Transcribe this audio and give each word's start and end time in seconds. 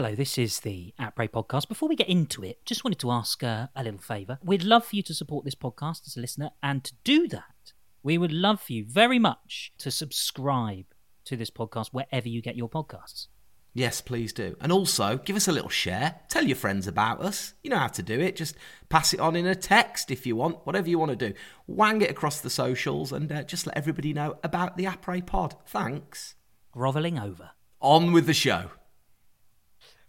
hello, 0.00 0.14
this 0.14 0.38
is 0.38 0.60
the 0.60 0.94
Après 1.00 1.28
podcast. 1.28 1.66
Before 1.68 1.88
we 1.88 1.96
get 1.96 2.08
into 2.08 2.44
it, 2.44 2.64
just 2.64 2.84
wanted 2.84 3.00
to 3.00 3.10
ask 3.10 3.42
uh, 3.42 3.66
a 3.74 3.82
little 3.82 3.98
favour. 3.98 4.38
We'd 4.44 4.62
love 4.62 4.86
for 4.86 4.94
you 4.94 5.02
to 5.02 5.12
support 5.12 5.44
this 5.44 5.56
podcast 5.56 6.06
as 6.06 6.16
a 6.16 6.20
listener, 6.20 6.50
and 6.62 6.84
to 6.84 6.92
do 7.02 7.26
that, 7.26 7.72
we 8.04 8.16
would 8.16 8.30
love 8.30 8.60
for 8.60 8.74
you 8.74 8.84
very 8.84 9.18
much 9.18 9.72
to 9.78 9.90
subscribe 9.90 10.84
to 11.24 11.36
this 11.36 11.50
podcast 11.50 11.88
wherever 11.88 12.28
you 12.28 12.40
get 12.40 12.54
your 12.54 12.68
podcasts. 12.68 13.26
Yes, 13.74 14.00
please 14.00 14.32
do. 14.32 14.56
And 14.60 14.70
also, 14.70 15.16
give 15.16 15.34
us 15.34 15.48
a 15.48 15.52
little 15.52 15.68
share. 15.68 16.20
Tell 16.28 16.44
your 16.44 16.54
friends 16.54 16.86
about 16.86 17.20
us. 17.20 17.54
You 17.64 17.70
know 17.70 17.78
how 17.78 17.88
to 17.88 18.02
do 18.04 18.20
it. 18.20 18.36
Just 18.36 18.54
pass 18.88 19.12
it 19.12 19.18
on 19.18 19.34
in 19.34 19.48
a 19.48 19.56
text 19.56 20.12
if 20.12 20.28
you 20.28 20.36
want, 20.36 20.64
whatever 20.64 20.88
you 20.88 21.00
want 21.00 21.10
to 21.10 21.28
do. 21.28 21.34
Wang 21.66 22.02
it 22.02 22.10
across 22.12 22.40
the 22.40 22.50
socials 22.50 23.10
and 23.10 23.32
uh, 23.32 23.42
just 23.42 23.66
let 23.66 23.76
everybody 23.76 24.12
know 24.12 24.38
about 24.44 24.76
the 24.76 24.84
Après 24.84 25.26
pod. 25.26 25.56
Thanks. 25.66 26.36
Grovelling 26.70 27.18
over. 27.18 27.50
On 27.80 28.12
with 28.12 28.26
the 28.26 28.32
show. 28.32 28.70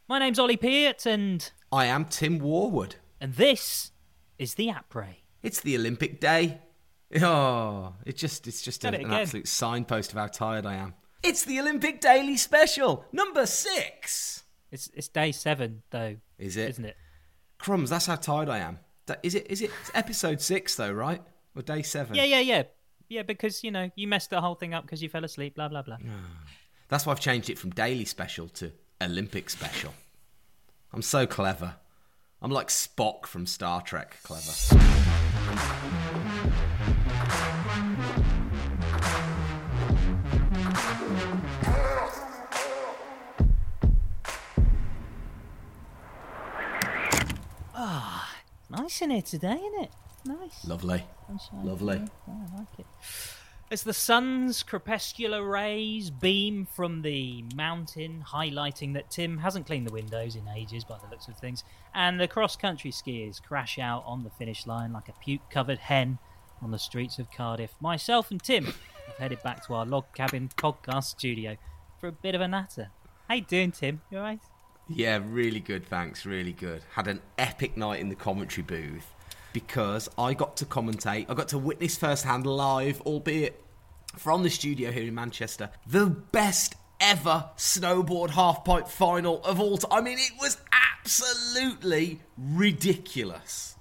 My 0.09 0.17
name's 0.17 0.39
Ollie 0.39 0.57
Peart, 0.57 1.05
and 1.05 1.51
I 1.71 1.85
am 1.85 2.05
Tim 2.05 2.39
Warwood. 2.39 2.95
and 3.21 3.35
this 3.35 3.91
is 4.39 4.55
the 4.55 4.69
Après. 4.69 5.17
It's 5.43 5.61
the 5.61 5.75
Olympic 5.77 6.19
day. 6.19 6.61
Oh, 7.21 7.93
it 8.07 8.17
just 8.17 8.47
it's 8.47 8.63
just 8.63 8.83
an, 8.85 8.95
it 8.95 9.01
an 9.01 9.13
absolute 9.13 9.47
signpost 9.47 10.11
of 10.11 10.17
how 10.17 10.25
tired 10.25 10.65
I 10.65 10.77
am. 10.77 10.95
It's 11.21 11.45
the 11.45 11.59
Olympic 11.59 12.01
Daily 12.01 12.37
Special, 12.37 13.05
number 13.11 13.45
six. 13.45 14.45
It's 14.71 14.89
it's 14.95 15.07
day 15.07 15.31
seven 15.31 15.83
though, 15.91 16.15
Is 16.39 16.57
it? 16.57 16.71
isn't 16.71 16.85
it? 16.85 16.97
Crumbs, 17.59 17.91
that's 17.91 18.07
how 18.07 18.15
tired 18.15 18.49
I 18.49 18.57
am. 18.57 18.79
Is 19.21 19.35
it 19.35 19.45
is 19.47 19.61
it 19.61 19.69
it's 19.81 19.91
episode 19.93 20.41
six 20.41 20.75
though, 20.75 20.91
right? 20.91 21.21
Or 21.55 21.61
day 21.61 21.83
seven? 21.83 22.15
Yeah, 22.15 22.23
yeah, 22.23 22.39
yeah, 22.39 22.63
yeah. 23.09 23.21
Because 23.21 23.63
you 23.63 23.69
know 23.69 23.91
you 23.95 24.07
messed 24.07 24.31
the 24.31 24.41
whole 24.41 24.55
thing 24.55 24.73
up 24.73 24.85
because 24.85 25.03
you 25.03 25.09
fell 25.09 25.23
asleep. 25.23 25.53
Blah 25.53 25.67
blah 25.67 25.83
blah. 25.83 25.97
Ah. 26.03 26.47
That's 26.87 27.05
why 27.05 27.11
I've 27.11 27.19
changed 27.19 27.51
it 27.51 27.59
from 27.59 27.69
daily 27.69 28.05
special 28.05 28.47
to 28.49 28.71
Olympic 29.01 29.49
special. 29.49 29.93
I'm 30.93 31.01
so 31.01 31.25
clever. 31.25 31.75
I'm 32.41 32.51
like 32.51 32.67
Spock 32.67 33.25
from 33.25 33.45
Star 33.45 33.81
Trek 33.81 34.17
clever. 34.23 34.51
Ah, 47.75 48.35
Nice 48.69 49.01
in 49.01 49.09
here 49.11 49.21
today, 49.21 49.53
isn't 49.55 49.83
it? 49.83 49.91
Nice. 50.25 50.65
Lovely. 50.65 51.03
Sunshine. 51.27 51.65
Lovely. 51.65 51.95
Yeah, 52.27 52.33
I 52.53 52.57
like 52.59 52.67
it. 52.79 52.85
As 53.71 53.83
the 53.83 53.93
sun's 53.93 54.63
crepuscular 54.63 55.47
rays 55.47 56.09
beam 56.09 56.65
from 56.65 57.03
the 57.03 57.43
mountain, 57.53 58.25
highlighting 58.27 58.95
that 58.95 59.11
Tim 59.11 59.37
hasn't 59.37 59.67
cleaned 59.67 59.85
the 59.85 59.93
windows 59.93 60.35
in 60.35 60.47
ages 60.47 60.83
by 60.83 60.97
the 60.97 61.07
looks 61.11 61.27
of 61.27 61.37
things, 61.37 61.63
and 61.93 62.19
the 62.19 62.27
cross 62.27 62.55
country 62.55 62.89
skiers 62.89 63.39
crash 63.39 63.77
out 63.77 64.03
on 64.07 64.23
the 64.23 64.31
finish 64.31 64.65
line 64.65 64.91
like 64.91 65.07
a 65.07 65.13
puke 65.23 65.51
covered 65.51 65.77
hen 65.77 66.17
on 66.63 66.71
the 66.71 66.79
streets 66.79 67.19
of 67.19 67.31
Cardiff, 67.31 67.75
myself 67.79 68.31
and 68.31 68.41
Tim 68.41 68.65
have 68.65 69.17
headed 69.19 69.43
back 69.43 69.63
to 69.67 69.75
our 69.75 69.85
log 69.85 70.05
cabin 70.15 70.49
podcast 70.57 71.03
studio 71.03 71.55
for 71.99 72.07
a 72.07 72.11
bit 72.11 72.33
of 72.33 72.41
a 72.41 72.47
natter. 72.47 72.89
How 73.27 73.35
you 73.35 73.41
doing, 73.41 73.71
Tim? 73.71 74.01
You 74.09 74.17
alright? 74.17 74.41
Yeah, 74.87 75.19
really 75.23 75.59
good, 75.59 75.85
thanks, 75.85 76.25
really 76.25 76.53
good. 76.53 76.81
Had 76.95 77.07
an 77.07 77.21
epic 77.37 77.77
night 77.77 77.99
in 77.99 78.09
the 78.09 78.15
commentary 78.15 78.63
booth 78.63 79.13
because 79.53 80.09
I 80.17 80.33
got 80.33 80.57
to 80.57 80.65
commentate, 80.65 81.25
I 81.29 81.33
got 81.33 81.49
to 81.49 81.57
witness 81.57 81.97
firsthand 81.97 82.45
live, 82.45 83.01
albeit 83.01 83.63
from 84.17 84.43
the 84.43 84.49
studio 84.49 84.91
here 84.91 85.03
in 85.03 85.15
Manchester, 85.15 85.69
the 85.87 86.07
best 86.07 86.75
ever 86.99 87.49
snowboard 87.57 88.29
halfpipe 88.29 88.87
final 88.87 89.41
of 89.43 89.59
all 89.59 89.77
time. 89.77 89.91
I 89.91 90.01
mean, 90.01 90.17
it 90.19 90.33
was 90.39 90.57
absolutely 91.01 92.19
ridiculous. 92.37 93.75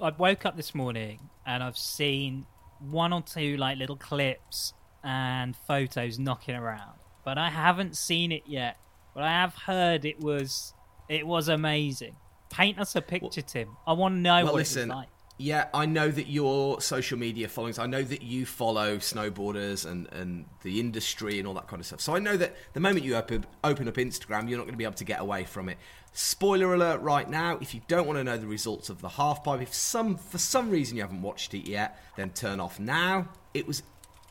I 0.00 0.10
woke 0.10 0.46
up 0.46 0.56
this 0.56 0.74
morning 0.74 1.20
and 1.46 1.62
I've 1.62 1.76
seen 1.78 2.46
one 2.80 3.12
or 3.12 3.22
two 3.22 3.56
like 3.56 3.78
little 3.78 3.96
clips 3.96 4.72
and 5.04 5.54
photos 5.68 6.18
knocking 6.18 6.54
around, 6.54 6.98
but 7.24 7.38
I 7.38 7.50
haven't 7.50 7.96
seen 7.96 8.32
it 8.32 8.44
yet. 8.46 8.76
But 9.14 9.24
I 9.24 9.30
have 9.30 9.54
heard 9.54 10.04
it 10.04 10.20
was 10.20 10.72
it 11.08 11.26
was 11.26 11.48
amazing. 11.48 12.16
Paint 12.50 12.78
us 12.78 12.96
a 12.96 13.02
picture, 13.02 13.42
Tim. 13.42 13.76
I 13.86 13.92
want 13.92 14.14
to 14.14 14.20
know 14.20 14.44
Well, 14.44 14.52
what 14.52 14.54
listen, 14.54 14.90
it 14.90 14.94
was 14.94 14.96
like. 14.96 15.08
Yeah, 15.42 15.66
I 15.74 15.86
know 15.86 16.08
that 16.08 16.28
your 16.28 16.80
social 16.80 17.18
media 17.18 17.48
followings, 17.48 17.80
I 17.80 17.86
know 17.86 18.04
that 18.04 18.22
you 18.22 18.46
follow 18.46 18.98
snowboarders 18.98 19.84
and, 19.90 20.06
and 20.12 20.44
the 20.62 20.78
industry 20.78 21.40
and 21.40 21.48
all 21.48 21.54
that 21.54 21.66
kind 21.66 21.80
of 21.80 21.86
stuff. 21.86 22.00
So 22.00 22.14
I 22.14 22.20
know 22.20 22.36
that 22.36 22.54
the 22.74 22.78
moment 22.78 23.04
you 23.04 23.16
open, 23.16 23.44
open 23.64 23.88
up 23.88 23.94
Instagram, 23.94 24.48
you're 24.48 24.56
not 24.56 24.66
going 24.66 24.74
to 24.74 24.78
be 24.78 24.84
able 24.84 24.94
to 24.94 25.04
get 25.04 25.18
away 25.18 25.42
from 25.42 25.68
it. 25.68 25.78
Spoiler 26.12 26.72
alert 26.72 27.00
right 27.00 27.28
now, 27.28 27.58
if 27.60 27.74
you 27.74 27.80
don't 27.88 28.06
want 28.06 28.20
to 28.20 28.24
know 28.24 28.36
the 28.36 28.46
results 28.46 28.88
of 28.88 29.00
the 29.00 29.08
half 29.08 29.42
pipe, 29.42 29.60
if 29.60 29.74
some 29.74 30.16
for 30.16 30.38
some 30.38 30.70
reason 30.70 30.96
you 30.96 31.02
haven't 31.02 31.22
watched 31.22 31.54
it 31.54 31.68
yet, 31.68 32.00
then 32.14 32.30
turn 32.30 32.60
off 32.60 32.78
now. 32.78 33.28
It 33.52 33.66
was 33.66 33.82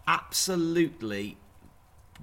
absolutely 0.07 1.35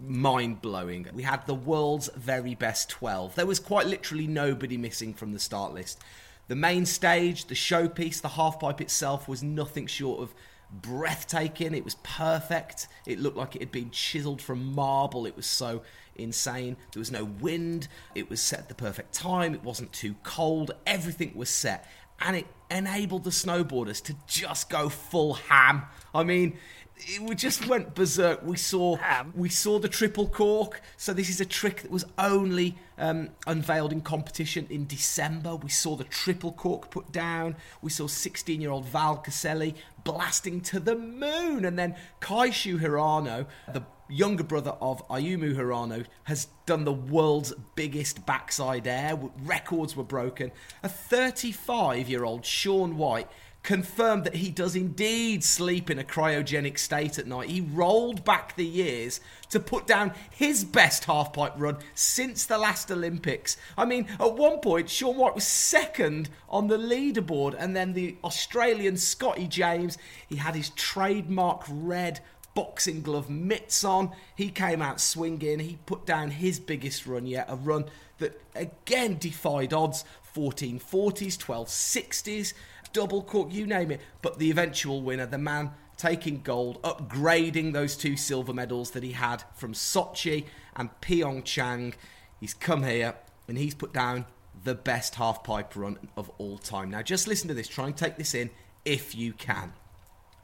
mind 0.00 0.62
blowing. 0.62 1.08
We 1.12 1.24
had 1.24 1.46
the 1.46 1.54
world's 1.54 2.08
very 2.16 2.54
best 2.54 2.88
12. 2.88 3.34
There 3.34 3.44
was 3.44 3.60
quite 3.60 3.86
literally 3.86 4.26
nobody 4.26 4.78
missing 4.78 5.12
from 5.12 5.34
the 5.34 5.38
start 5.38 5.74
list. 5.74 6.02
The 6.48 6.56
main 6.56 6.86
stage, 6.86 7.46
the 7.46 7.54
showpiece, 7.54 8.20
the 8.20 8.28
halfpipe 8.28 8.80
itself 8.80 9.28
was 9.28 9.42
nothing 9.42 9.86
short 9.86 10.20
of 10.20 10.34
breathtaking. 10.70 11.74
It 11.74 11.84
was 11.84 11.96
perfect. 11.96 12.88
It 13.06 13.18
looked 13.18 13.36
like 13.36 13.54
it 13.54 13.62
had 13.62 13.72
been 13.72 13.90
chiseled 13.90 14.42
from 14.42 14.74
marble. 14.74 15.26
It 15.26 15.36
was 15.36 15.46
so 15.46 15.82
insane. 16.16 16.76
There 16.92 17.00
was 17.00 17.12
no 17.12 17.24
wind. 17.24 17.88
It 18.14 18.28
was 18.28 18.40
set 18.40 18.60
at 18.60 18.68
the 18.68 18.74
perfect 18.74 19.12
time. 19.12 19.54
It 19.54 19.62
wasn't 19.62 19.92
too 19.92 20.14
cold. 20.22 20.72
Everything 20.86 21.32
was 21.34 21.50
set. 21.50 21.86
And 22.20 22.36
it 22.36 22.46
enabled 22.70 23.24
the 23.24 23.30
snowboarders 23.30 24.02
to 24.04 24.16
just 24.26 24.68
go 24.68 24.88
full 24.88 25.34
ham. 25.34 25.84
I 26.14 26.24
mean, 26.24 26.58
it, 27.00 27.22
we 27.22 27.34
just 27.34 27.66
went 27.66 27.94
berserk. 27.94 28.42
We 28.42 28.56
saw 28.56 28.96
we 29.34 29.48
saw 29.48 29.78
the 29.78 29.88
triple 29.88 30.28
cork. 30.28 30.80
So 30.96 31.12
this 31.12 31.28
is 31.28 31.40
a 31.40 31.44
trick 31.44 31.82
that 31.82 31.90
was 31.90 32.04
only 32.18 32.76
um, 32.98 33.30
unveiled 33.46 33.92
in 33.92 34.00
competition 34.00 34.66
in 34.70 34.86
December. 34.86 35.56
We 35.56 35.68
saw 35.68 35.96
the 35.96 36.04
triple 36.04 36.52
cork 36.52 36.90
put 36.90 37.12
down. 37.12 37.56
We 37.82 37.90
saw 37.90 38.04
16-year-old 38.04 38.86
Val 38.86 39.22
Guseli 39.24 39.74
blasting 40.04 40.60
to 40.62 40.80
the 40.80 40.96
moon, 40.96 41.64
and 41.64 41.78
then 41.78 41.94
Kaishu 42.20 42.80
Hirano, 42.80 43.46
the 43.72 43.82
younger 44.08 44.42
brother 44.44 44.72
of 44.80 45.06
Ayumu 45.08 45.54
Hirano, 45.54 46.06
has 46.24 46.48
done 46.66 46.84
the 46.84 46.92
world's 46.92 47.52
biggest 47.74 48.24
backside 48.26 48.86
air. 48.86 49.18
Records 49.44 49.96
were 49.96 50.04
broken. 50.04 50.50
A 50.82 50.88
35-year-old 50.88 52.44
Shaun 52.44 52.96
White 52.96 53.28
confirmed 53.68 54.24
that 54.24 54.36
he 54.36 54.50
does 54.50 54.74
indeed 54.74 55.44
sleep 55.44 55.90
in 55.90 55.98
a 55.98 56.02
cryogenic 56.02 56.78
state 56.78 57.18
at 57.18 57.26
night. 57.26 57.50
He 57.50 57.60
rolled 57.60 58.24
back 58.24 58.56
the 58.56 58.64
years 58.64 59.20
to 59.50 59.60
put 59.60 59.86
down 59.86 60.14
his 60.30 60.64
best 60.64 61.02
halfpipe 61.04 61.52
run 61.54 61.76
since 61.94 62.46
the 62.46 62.56
last 62.56 62.90
Olympics. 62.90 63.58
I 63.76 63.84
mean, 63.84 64.08
at 64.18 64.32
one 64.32 64.60
point, 64.60 64.88
Shaun 64.88 65.18
White 65.18 65.34
was 65.34 65.46
second 65.46 66.30
on 66.48 66.68
the 66.68 66.78
leaderboard, 66.78 67.56
and 67.58 67.76
then 67.76 67.92
the 67.92 68.16
Australian 68.24 68.96
Scotty 68.96 69.46
James, 69.46 69.98
he 70.26 70.36
had 70.36 70.54
his 70.54 70.70
trademark 70.70 71.62
red 71.68 72.20
boxing 72.54 73.02
glove 73.02 73.28
mitts 73.28 73.84
on. 73.84 74.12
He 74.34 74.48
came 74.48 74.80
out 74.80 74.98
swinging. 74.98 75.58
He 75.58 75.76
put 75.84 76.06
down 76.06 76.30
his 76.30 76.58
biggest 76.58 77.06
run 77.06 77.26
yet, 77.26 77.44
a 77.50 77.56
run 77.56 77.84
that 78.16 78.40
again 78.54 79.18
defied 79.18 79.74
odds 79.74 80.04
1440s, 80.34 81.36
1260s, 81.36 82.54
double 82.92 83.22
cork, 83.22 83.52
you 83.52 83.66
name 83.66 83.90
it. 83.90 84.00
But 84.22 84.38
the 84.38 84.50
eventual 84.50 85.02
winner, 85.02 85.26
the 85.26 85.38
man 85.38 85.70
taking 85.96 86.42
gold, 86.42 86.80
upgrading 86.82 87.72
those 87.72 87.96
two 87.96 88.16
silver 88.16 88.54
medals 88.54 88.92
that 88.92 89.02
he 89.02 89.12
had 89.12 89.42
from 89.54 89.74
Sochi 89.74 90.44
and 90.76 90.90
Pyeongchang, 91.00 91.94
he's 92.40 92.54
come 92.54 92.84
here 92.84 93.16
and 93.48 93.58
he's 93.58 93.74
put 93.74 93.92
down 93.92 94.26
the 94.64 94.74
best 94.74 95.16
half 95.16 95.42
pipe 95.44 95.74
run 95.76 95.98
of 96.16 96.30
all 96.38 96.58
time. 96.58 96.90
Now, 96.90 97.02
just 97.02 97.26
listen 97.26 97.48
to 97.48 97.54
this. 97.54 97.68
Try 97.68 97.86
and 97.86 97.96
take 97.96 98.16
this 98.16 98.34
in 98.34 98.50
if 98.84 99.14
you 99.14 99.32
can. 99.32 99.72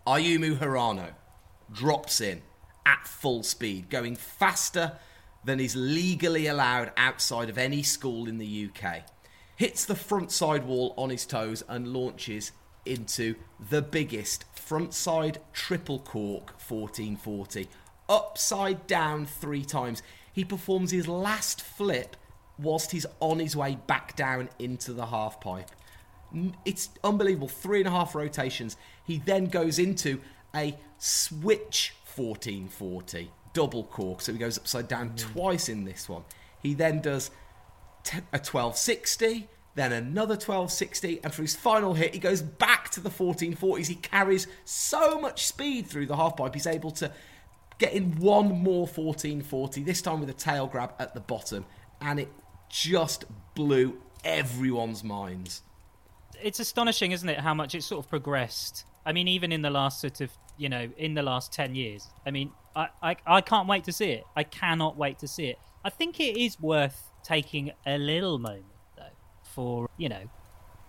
Ayumu 0.06 0.58
Hirano 0.58 1.14
drops 1.72 2.20
in 2.20 2.42
at 2.84 3.06
full 3.06 3.42
speed, 3.42 3.88
going 3.88 4.16
faster 4.16 4.98
than 5.44 5.60
is 5.60 5.76
legally 5.76 6.46
allowed 6.46 6.92
outside 6.96 7.48
of 7.48 7.58
any 7.58 7.82
school 7.82 8.28
in 8.28 8.38
the 8.38 8.68
UK. 8.68 9.02
Hits 9.56 9.84
the 9.84 9.94
front 9.94 10.32
side 10.32 10.66
wall 10.66 10.94
on 10.96 11.10
his 11.10 11.26
toes 11.26 11.62
and 11.68 11.88
launches 11.88 12.52
into 12.84 13.34
the 13.70 13.82
biggest 13.82 14.44
front 14.56 14.92
side 14.94 15.38
triple 15.52 16.00
cork 16.00 16.54
1440. 16.66 17.68
Upside 18.08 18.86
down 18.86 19.26
three 19.26 19.64
times. 19.64 20.02
He 20.32 20.44
performs 20.44 20.90
his 20.90 21.06
last 21.06 21.62
flip 21.62 22.16
whilst 22.58 22.90
he's 22.90 23.06
on 23.20 23.38
his 23.38 23.56
way 23.56 23.78
back 23.86 24.16
down 24.16 24.48
into 24.58 24.92
the 24.92 25.06
half 25.06 25.40
pipe. 25.40 25.70
It's 26.64 26.90
unbelievable. 27.02 27.48
Three 27.48 27.78
and 27.78 27.88
a 27.88 27.92
half 27.92 28.14
rotations. 28.14 28.76
He 29.04 29.18
then 29.18 29.46
goes 29.46 29.78
into 29.78 30.20
a 30.54 30.76
switch 30.98 31.94
1440 32.16 33.30
double 33.52 33.84
cork. 33.84 34.20
So 34.20 34.32
he 34.32 34.38
goes 34.38 34.58
upside 34.58 34.88
down 34.88 35.10
mm. 35.10 35.16
twice 35.16 35.68
in 35.68 35.84
this 35.84 36.08
one. 36.08 36.24
He 36.62 36.74
then 36.74 37.00
does 37.00 37.30
a 38.12 38.38
1260, 38.38 39.48
then 39.74 39.92
another 39.92 40.34
1260, 40.34 41.20
and 41.24 41.34
for 41.34 41.42
his 41.42 41.56
final 41.56 41.94
hit, 41.94 42.14
he 42.14 42.20
goes 42.20 42.42
back 42.42 42.90
to 42.90 43.00
the 43.00 43.10
1440s. 43.10 43.86
He 43.86 43.96
carries 43.96 44.46
so 44.64 45.20
much 45.20 45.46
speed 45.46 45.86
through 45.86 46.06
the 46.06 46.16
half 46.16 46.36
pipe, 46.36 46.54
he's 46.54 46.66
able 46.66 46.90
to 46.92 47.10
get 47.78 47.92
in 47.92 48.18
one 48.20 48.48
more 48.62 48.86
1440, 48.86 49.82
this 49.82 50.00
time 50.00 50.20
with 50.20 50.30
a 50.30 50.34
tail 50.34 50.66
grab 50.66 50.94
at 50.98 51.14
the 51.14 51.20
bottom, 51.20 51.64
and 52.00 52.20
it 52.20 52.30
just 52.68 53.24
blew 53.54 54.00
everyone's 54.24 55.02
minds. 55.02 55.62
It's 56.42 56.60
astonishing, 56.60 57.12
isn't 57.12 57.28
it, 57.28 57.40
how 57.40 57.54
much 57.54 57.74
it's 57.74 57.86
sort 57.86 58.04
of 58.04 58.10
progressed. 58.10 58.84
I 59.06 59.12
mean, 59.12 59.28
even 59.28 59.52
in 59.52 59.62
the 59.62 59.70
last 59.70 60.00
sort 60.00 60.20
of, 60.20 60.30
you 60.56 60.68
know, 60.68 60.88
in 60.96 61.14
the 61.14 61.22
last 61.22 61.52
10 61.52 61.74
years. 61.74 62.08
I 62.24 62.30
mean, 62.30 62.52
I, 62.74 62.88
I, 63.02 63.16
I 63.26 63.40
can't 63.40 63.68
wait 63.68 63.84
to 63.84 63.92
see 63.92 64.10
it. 64.10 64.24
I 64.36 64.44
cannot 64.44 64.96
wait 64.96 65.18
to 65.20 65.28
see 65.28 65.46
it. 65.46 65.58
I 65.84 65.90
think 65.90 66.20
it 66.20 66.36
is 66.36 66.60
worth 66.60 67.10
taking 67.24 67.72
a 67.86 67.98
little 67.98 68.38
moment, 68.38 68.66
though, 68.96 69.02
for, 69.42 69.90
you 69.96 70.08
know, 70.08 70.30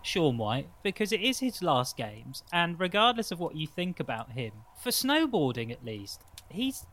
Shaun 0.04 0.38
White, 0.38 0.70
because 0.84 1.12
it 1.12 1.22
is 1.22 1.40
his 1.40 1.64
last 1.64 1.98
games, 1.98 2.44
and 2.54 2.80
regardless 2.80 3.32
of 3.32 3.40
what 3.40 3.56
you 3.56 3.66
think 3.66 4.00
about 4.00 4.32
him, 4.32 4.52
for 4.84 4.92
snowboarding 4.92 5.72
at 5.72 5.84
least, 5.84 6.22
he's 6.50 6.86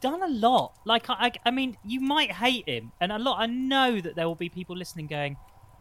done 0.00 0.22
a 0.22 0.28
lot. 0.28 0.72
Like, 0.86 1.10
I, 1.10 1.32
I 1.44 1.50
mean, 1.50 1.76
you 1.84 2.00
might 2.00 2.32
hate 2.32 2.66
him, 2.66 2.92
and 3.00 3.12
a 3.12 3.18
lot. 3.18 3.40
I 3.40 3.46
know 3.46 4.00
that 4.00 4.16
there 4.16 4.26
will 4.26 4.34
be 4.34 4.48
people 4.48 4.76
listening 4.76 5.06
going, 5.06 5.36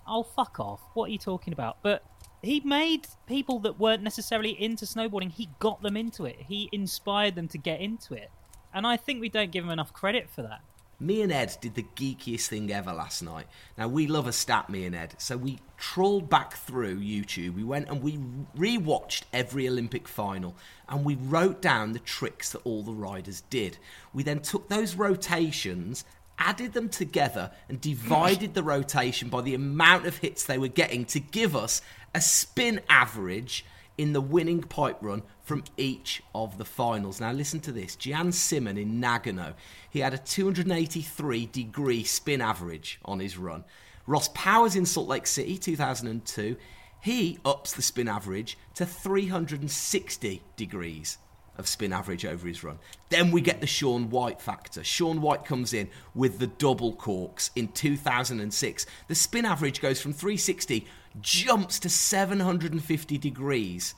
"Oh, 0.05 0.23
fuck 0.23 0.59
off! 0.59 0.81
What 0.93 1.05
are 1.05 1.11
you 1.11 1.17
talking 1.17 1.53
about?" 1.53 1.77
But 1.81 2.03
he 2.41 2.59
made 2.59 3.07
people 3.27 3.59
that 3.59 3.79
weren't 3.79 4.03
necessarily 4.03 4.61
into 4.61 4.85
snowboarding. 4.85 5.31
He 5.31 5.49
got 5.59 5.81
them 5.81 5.95
into 5.95 6.25
it. 6.25 6.37
He 6.39 6.69
inspired 6.73 7.35
them 7.35 7.47
to 7.49 7.57
get 7.57 7.79
into 7.79 8.13
it, 8.13 8.29
and 8.73 8.85
I 8.85 8.97
think 8.97 9.21
we 9.21 9.29
don't 9.29 9.51
give 9.51 9.63
him 9.63 9.71
enough 9.71 9.93
credit 9.93 10.29
for 10.29 10.41
that. 10.41 10.61
Me 10.99 11.21
and 11.21 11.31
Ed 11.31 11.57
did 11.59 11.75
the 11.75 11.85
geekiest 11.95 12.47
thing 12.47 12.71
ever 12.71 12.93
last 12.93 13.21
night. 13.21 13.47
Now, 13.77 13.87
we 13.87 14.07
love 14.07 14.27
a 14.27 14.31
stat, 14.31 14.69
me 14.69 14.85
and 14.85 14.95
Ed, 14.95 15.15
so 15.17 15.35
we 15.35 15.59
trawled 15.77 16.29
back 16.29 16.53
through 16.53 16.99
YouTube. 16.99 17.55
We 17.55 17.63
went 17.63 17.89
and 17.89 18.01
we 18.01 18.19
re-watched 18.55 19.25
every 19.33 19.67
Olympic 19.67 20.07
final 20.07 20.55
and 20.87 21.03
we 21.03 21.15
wrote 21.15 21.61
down 21.61 21.91
the 21.91 21.99
tricks 21.99 22.51
that 22.51 22.61
all 22.63 22.83
the 22.83 22.93
riders 22.93 23.41
did. 23.49 23.77
We 24.13 24.23
then 24.23 24.39
took 24.39 24.69
those 24.69 24.95
rotations, 24.95 26.05
added 26.37 26.73
them 26.73 26.89
together, 26.89 27.51
and 27.67 27.81
divided 27.81 28.53
the 28.53 28.63
rotation 28.63 29.29
by 29.29 29.41
the 29.41 29.55
amount 29.55 30.05
of 30.05 30.17
hits 30.17 30.45
they 30.45 30.57
were 30.57 30.67
getting 30.67 31.05
to 31.05 31.19
give 31.19 31.55
us 31.55 31.81
a 32.15 32.21
spin 32.21 32.79
average 32.87 33.65
in 33.97 34.13
the 34.13 34.21
winning 34.21 34.61
pipe 34.61 34.97
run 35.01 35.23
from 35.41 35.63
each 35.77 36.21
of 36.33 36.57
the 36.57 36.65
finals. 36.65 37.19
Now, 37.19 37.31
listen 37.31 37.59
to 37.61 37.71
this 37.71 37.95
Gian 37.95 38.31
Simmen 38.31 38.77
in 38.77 38.99
Nagano, 39.01 39.53
he 39.89 39.99
had 39.99 40.13
a 40.13 40.17
283 40.17 41.45
degree 41.47 42.03
spin 42.03 42.41
average 42.41 42.99
on 43.05 43.19
his 43.19 43.37
run. 43.37 43.63
Ross 44.05 44.29
Powers 44.33 44.75
in 44.75 44.85
Salt 44.85 45.07
Lake 45.07 45.27
City, 45.27 45.57
2002, 45.57 46.57
he 46.99 47.37
ups 47.45 47.73
the 47.73 47.81
spin 47.81 48.07
average 48.07 48.57
to 48.75 48.85
360 48.85 50.41
degrees 50.55 51.17
of 51.57 51.67
spin 51.67 51.93
average 51.93 52.25
over 52.25 52.47
his 52.47 52.63
run. 52.63 52.79
Then 53.09 53.31
we 53.31 53.41
get 53.41 53.61
the 53.61 53.67
Shaun 53.67 54.09
White 54.09 54.41
factor. 54.41 54.83
Shaun 54.83 55.21
White 55.21 55.45
comes 55.45 55.73
in 55.73 55.89
with 56.15 56.39
the 56.39 56.47
double 56.47 56.93
corks 56.93 57.51
in 57.55 57.67
2006. 57.69 58.85
The 59.07 59.15
spin 59.15 59.45
average 59.45 59.81
goes 59.81 60.01
from 60.01 60.13
360 60.13 60.87
jumps 61.21 61.79
to 61.79 61.89
750 61.89 63.17
degrees 63.17 63.95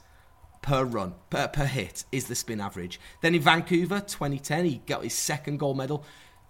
per 0.62 0.84
run, 0.84 1.14
per, 1.30 1.48
per 1.48 1.66
hit 1.66 2.06
is 2.12 2.28
the 2.28 2.36
spin 2.36 2.60
average. 2.60 3.00
Then 3.22 3.36
in 3.36 3.42
Vancouver 3.42 4.00
2010, 4.00 4.66
he 4.66 4.82
got 4.86 5.04
his 5.04 5.14
second 5.14 5.60
gold 5.60 5.78
medal. 5.78 6.04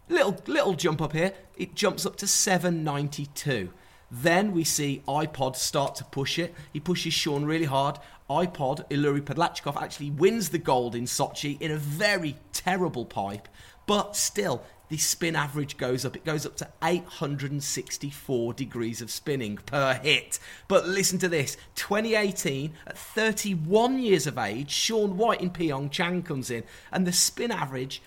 Little 0.08 0.38
little 0.48 0.74
jump 0.74 1.02
up 1.02 1.14
here. 1.14 1.34
It 1.58 1.76
jumps 1.76 2.06
up 2.06 2.16
to 2.18 2.28
792. 2.28 3.72
Then 4.10 4.52
we 4.52 4.64
see 4.64 5.04
iPod 5.08 5.56
start 5.56 5.96
to 5.96 6.06
push 6.06 6.40
it. 6.40 6.54
He 6.72 6.80
pushes 6.80 7.14
Shaun 7.14 7.44
really 7.44 7.66
hard. 7.66 8.00
iPod, 8.30 8.90
Iouri 8.90 9.22
Podladtchikov, 9.22 9.82
actually 9.82 10.10
wins 10.10 10.50
the 10.50 10.58
gold 10.58 10.96
in 10.96 11.04
Sochi 11.04 11.60
in 11.62 11.72
a 11.72 11.78
very 11.78 12.38
terrible 12.54 13.06
pipe, 13.06 13.48
but 13.86 14.16
still, 14.16 14.64
the 14.90 14.98
spin 14.98 15.36
average 15.36 15.78
goes 15.78 16.06
up. 16.06 16.16
It 16.16 16.26
goes 16.26 16.46
up 16.46 16.58
to 16.58 16.68
864 16.84 18.54
degrees 18.54 19.02
of 19.02 19.10
spinning 19.10 19.58
per 19.58 19.96
hit. 19.96 20.40
But 20.68 20.88
listen 20.88 21.18
to 21.20 21.28
this 21.28 21.58
2018, 21.76 22.74
at 22.88 22.98
31 22.98 24.00
years 24.00 24.28
of 24.28 24.38
age, 24.38 24.72
Shaun 24.72 25.18
White 25.18 25.42
in 25.42 25.50
Pyeongchang 25.50 26.26
comes 26.26 26.52
in, 26.52 26.64
and 26.92 27.06
the 27.06 27.14
spin 27.14 27.52
average 27.52 28.02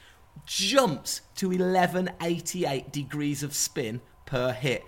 jumps 0.47 1.21
to 1.37 1.49
1188 1.49 2.93
degrees 2.93 3.43
of 3.43 3.55
spin 3.55 4.01
per 4.25 4.53
hit. 4.53 4.85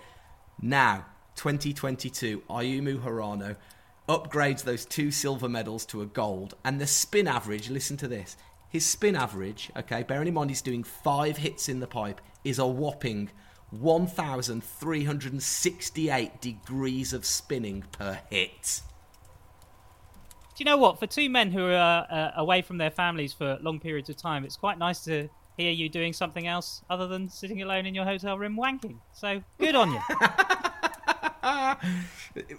Now, 0.61 1.05
2022, 1.35 2.43
Ayumu 2.49 3.01
Hirano 3.01 3.55
upgrades 4.11 4.63
those 4.63 4.85
two 4.85 5.09
silver 5.09 5.47
medals 5.47 5.85
to 5.85 6.01
a 6.01 6.05
gold, 6.05 6.55
and 6.65 6.81
the 6.81 6.87
spin 6.87 7.27
average, 7.27 7.69
listen 7.69 7.95
to 7.97 8.09
this, 8.09 8.35
his 8.67 8.85
spin 8.85 9.15
average, 9.15 9.71
okay, 9.77 10.03
bearing 10.03 10.27
in 10.27 10.33
mind 10.33 10.49
he's 10.49 10.61
doing 10.61 10.83
five 10.83 11.37
hits 11.37 11.69
in 11.69 11.79
the 11.79 11.87
pipe, 11.87 12.19
is 12.43 12.59
a 12.59 12.67
whopping 12.67 13.29
1,368 13.69 16.41
degrees 16.41 17.13
of 17.13 17.25
spinning 17.25 17.85
per 17.93 18.19
hit. 18.29 18.81
Do 20.55 20.57
you 20.57 20.65
know 20.65 20.75
what? 20.75 20.99
For 20.99 21.07
two 21.07 21.29
men 21.29 21.51
who 21.51 21.71
are 21.71 22.05
uh, 22.09 22.31
away 22.35 22.61
from 22.61 22.77
their 22.77 22.91
families 22.91 23.31
for 23.31 23.57
long 23.61 23.79
periods 23.79 24.09
of 24.09 24.17
time, 24.17 24.43
it's 24.43 24.57
quite 24.57 24.77
nice 24.77 25.05
to 25.05 25.29
hear 25.55 25.71
you 25.71 25.87
doing 25.87 26.11
something 26.11 26.47
else 26.47 26.81
other 26.89 27.07
than 27.07 27.29
sitting 27.29 27.61
alone 27.61 27.85
in 27.85 27.95
your 27.95 28.03
hotel 28.03 28.37
room 28.37 28.57
wanking. 28.57 28.97
So 29.13 29.41
good 29.57 29.75
on 29.75 29.93
you. 29.93 30.01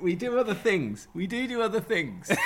we 0.00 0.14
do 0.14 0.38
other 0.38 0.54
things. 0.54 1.08
We 1.14 1.26
do 1.26 1.46
do 1.46 1.62
other 1.62 1.80
things. 1.80 2.30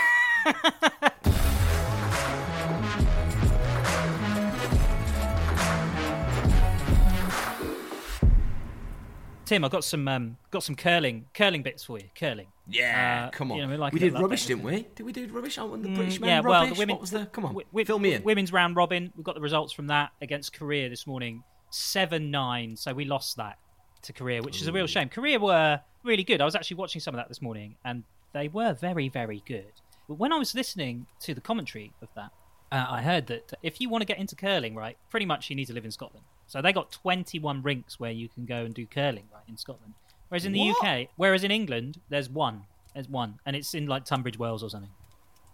Tim, 9.47 9.65
I've 9.65 9.71
got 9.71 9.85
some 9.85 10.09
um, 10.09 10.37
got 10.51 10.65
some 10.65 10.75
curling 10.75 11.27
curling 11.33 11.63
bits 11.63 11.85
for 11.85 11.99
you. 11.99 12.07
Curling. 12.19 12.49
Yeah, 12.69 13.27
uh, 13.29 13.31
come 13.31 13.53
on. 13.53 13.59
You 13.59 13.65
know, 13.65 13.71
we, 13.71 13.77
like 13.77 13.93
we 13.93 14.01
did 14.01 14.15
rubbish, 14.15 14.47
didn't 14.47 14.65
we? 14.65 14.89
Did 14.97 15.07
we 15.07 15.13
do 15.13 15.29
rubbish? 15.29 15.57
Oh, 15.57 15.77
the 15.77 15.89
British 15.89 16.19
mm, 16.19 16.23
men 16.23 16.29
yeah, 16.29 16.37
rubbish. 16.39 16.51
Well, 16.51 16.67
the 16.67 16.75
women, 16.75 16.95
what 16.97 17.01
was 17.01 17.13
the? 17.13 17.27
Come 17.27 17.45
on, 17.45 17.55
w- 17.55 17.85
fill 17.85 18.01
me 18.01 18.15
in. 18.15 18.25
Women's 18.25 18.53
round 18.53 18.75
robin. 18.75 19.13
We 19.17 19.23
got 19.23 19.37
the 19.37 19.41
results 19.41 19.73
from 19.73 19.87
that 19.87 20.11
against 20.21 20.53
Korea 20.53 20.89
this 20.89 21.07
morning. 21.07 21.45
Seven 21.71 22.33
nine. 22.33 22.75
So 22.75 22.93
we 22.93 23.05
lost 23.05 23.37
that 23.37 23.59
to 24.03 24.13
Korea, 24.13 24.43
which 24.43 24.57
Ooh. 24.57 24.63
is 24.63 24.67
a 24.67 24.73
real 24.73 24.89
shame. 24.89 25.09
Korea 25.09 25.39
were 25.39 25.81
really 26.07 26.25
good. 26.25 26.41
I 26.41 26.45
was 26.45 26.55
actually 26.55 26.77
watching 26.77 27.01
some 27.01 27.15
of 27.15 27.19
that 27.19 27.29
this 27.29 27.43
morning, 27.43 27.77
and 27.85 28.05
they 28.33 28.49
were 28.49 28.73
very 28.73 29.09
very 29.09 29.43
good. 29.47 29.73
But 30.09 30.15
when 30.15 30.33
I 30.33 30.39
was 30.39 30.55
listening 30.55 31.07
to 31.21 31.35
the 31.35 31.41
commentary 31.41 31.93
of 32.01 32.09
that, 32.15 32.31
uh, 32.73 32.87
I 32.89 33.03
heard 33.03 33.27
that 33.27 33.53
if 33.63 33.81
you 33.81 33.89
want 33.89 34.03
to 34.03 34.07
get 34.07 34.19
into 34.19 34.37
curling, 34.37 34.75
right, 34.75 34.97
pretty 35.11 35.27
much 35.27 35.51
you 35.51 35.57
need 35.57 35.67
to 35.67 35.73
live 35.73 35.85
in 35.85 35.91
Scotland. 35.91 36.25
So 36.47 36.63
they 36.63 36.73
got 36.73 36.93
21 36.93 37.63
rinks 37.63 37.99
where 37.99 38.13
you 38.13 38.29
can 38.29 38.45
go 38.45 38.65
and 38.65 38.73
do 38.73 38.87
curling, 38.87 39.25
right, 39.33 39.43
in 39.49 39.57
Scotland. 39.57 39.95
Whereas 40.29 40.45
in 40.45 40.53
the 40.53 40.61
what? 40.61 40.85
UK, 40.85 41.09
whereas 41.17 41.45
in 41.45 41.51
England, 41.51 42.01
there's 42.09 42.29
one. 42.29 42.63
There's 42.95 43.09
one, 43.09 43.39
and 43.45 43.55
it's 43.55 43.75
in 43.75 43.87
like 43.87 44.05
Tunbridge 44.05 44.39
Wells 44.39 44.63
or 44.63 44.71
something. 44.71 44.91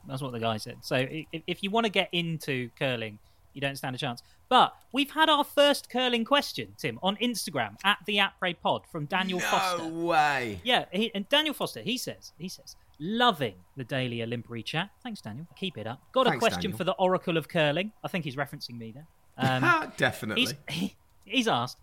That's 0.07 0.23
what 0.23 0.33
the 0.33 0.41
guy 0.41 0.57
said. 0.57 0.79
So 0.83 0.97
if, 0.97 1.43
if 1.47 1.63
you 1.63 1.71
want 1.71 1.87
to 1.87 1.93
get 1.93 2.09
into 2.13 2.71
curling, 2.79 3.19
you 3.55 3.61
don't 3.61 3.77
stand 3.77 3.95
a 3.95 3.99
chance. 3.99 4.23
But 4.49 4.75
we've 4.93 5.11
had 5.11 5.29
our 5.29 5.45
first 5.45 5.89
curling 5.89 6.25
question, 6.25 6.75
Tim, 6.77 6.99
on 7.03 7.17
Instagram 7.17 7.77
at 7.85 7.99
the 8.07 8.19
Après 8.19 8.57
Pod 8.61 8.83
from 8.91 9.07
Daniel 9.07 9.39
no 9.39 9.45
Foster. 9.47 9.91
No 9.91 10.07
way. 10.07 10.61
Yeah, 10.65 10.85
he, 10.91 11.11
and 11.15 11.29
Daniel 11.29 11.55
Foster, 11.55 11.81
he 11.81 11.97
says, 11.97 12.33
he 12.39 12.49
says, 12.49 12.77
loving 12.99 13.55
the 13.77 13.85
daily 13.85 14.23
Olympic 14.23 14.65
chat. 14.65 14.91
Thanks, 15.03 15.21
Daniel. 15.21 15.47
Keep 15.57 15.79
it 15.79 15.87
up. 15.87 16.01
Got 16.13 16.27
Thanks, 16.27 16.37
a 16.37 16.39
question 16.39 16.63
Daniel. 16.63 16.79
for 16.79 16.85
the 16.85 16.93
Oracle 16.93 17.37
of 17.37 17.49
Curling. 17.49 17.93
I 18.05 18.09
think 18.09 18.25
he's 18.25 18.37
referencing 18.37 18.79
me 18.79 18.93
there. 18.93 19.07
Um, 19.39 19.93
Definitely. 19.97 20.43
He's, 20.43 20.55
he, 20.69 20.97
he's, 21.25 21.49
asked, 21.49 21.79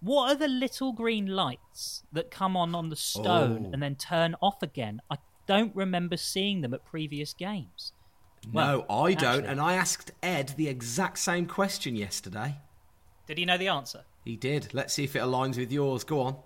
what 0.00 0.30
are 0.30 0.34
the 0.34 0.48
little 0.48 0.92
green 0.92 1.26
lights 1.26 2.02
that 2.12 2.30
come 2.30 2.56
on 2.56 2.74
on 2.74 2.88
the 2.88 2.96
stone 2.96 3.66
oh. 3.66 3.70
and 3.72 3.82
then 3.82 3.94
turn 3.94 4.36
off 4.40 4.62
again? 4.62 5.00
I 5.10 5.16
don't 5.46 5.74
remember 5.74 6.16
seeing 6.16 6.60
them 6.60 6.74
at 6.74 6.84
previous 6.84 7.32
games. 7.32 7.92
Well, 8.52 8.86
no, 8.88 8.94
I 8.94 9.14
don't. 9.14 9.44
and 9.44 9.60
I 9.60 9.74
asked 9.74 10.12
Ed 10.22 10.54
the 10.56 10.68
exact 10.68 11.18
same 11.18 11.46
question 11.46 11.96
yesterday. 11.96 12.56
Did 13.26 13.38
he 13.38 13.44
know 13.44 13.58
the 13.58 13.68
answer? 13.68 14.04
He 14.24 14.36
did. 14.36 14.72
Let's 14.72 14.94
see 14.94 15.04
if 15.04 15.16
it 15.16 15.20
aligns 15.22 15.58
with 15.58 15.70
yours. 15.70 16.04
Go 16.04 16.20
on. 16.20 16.36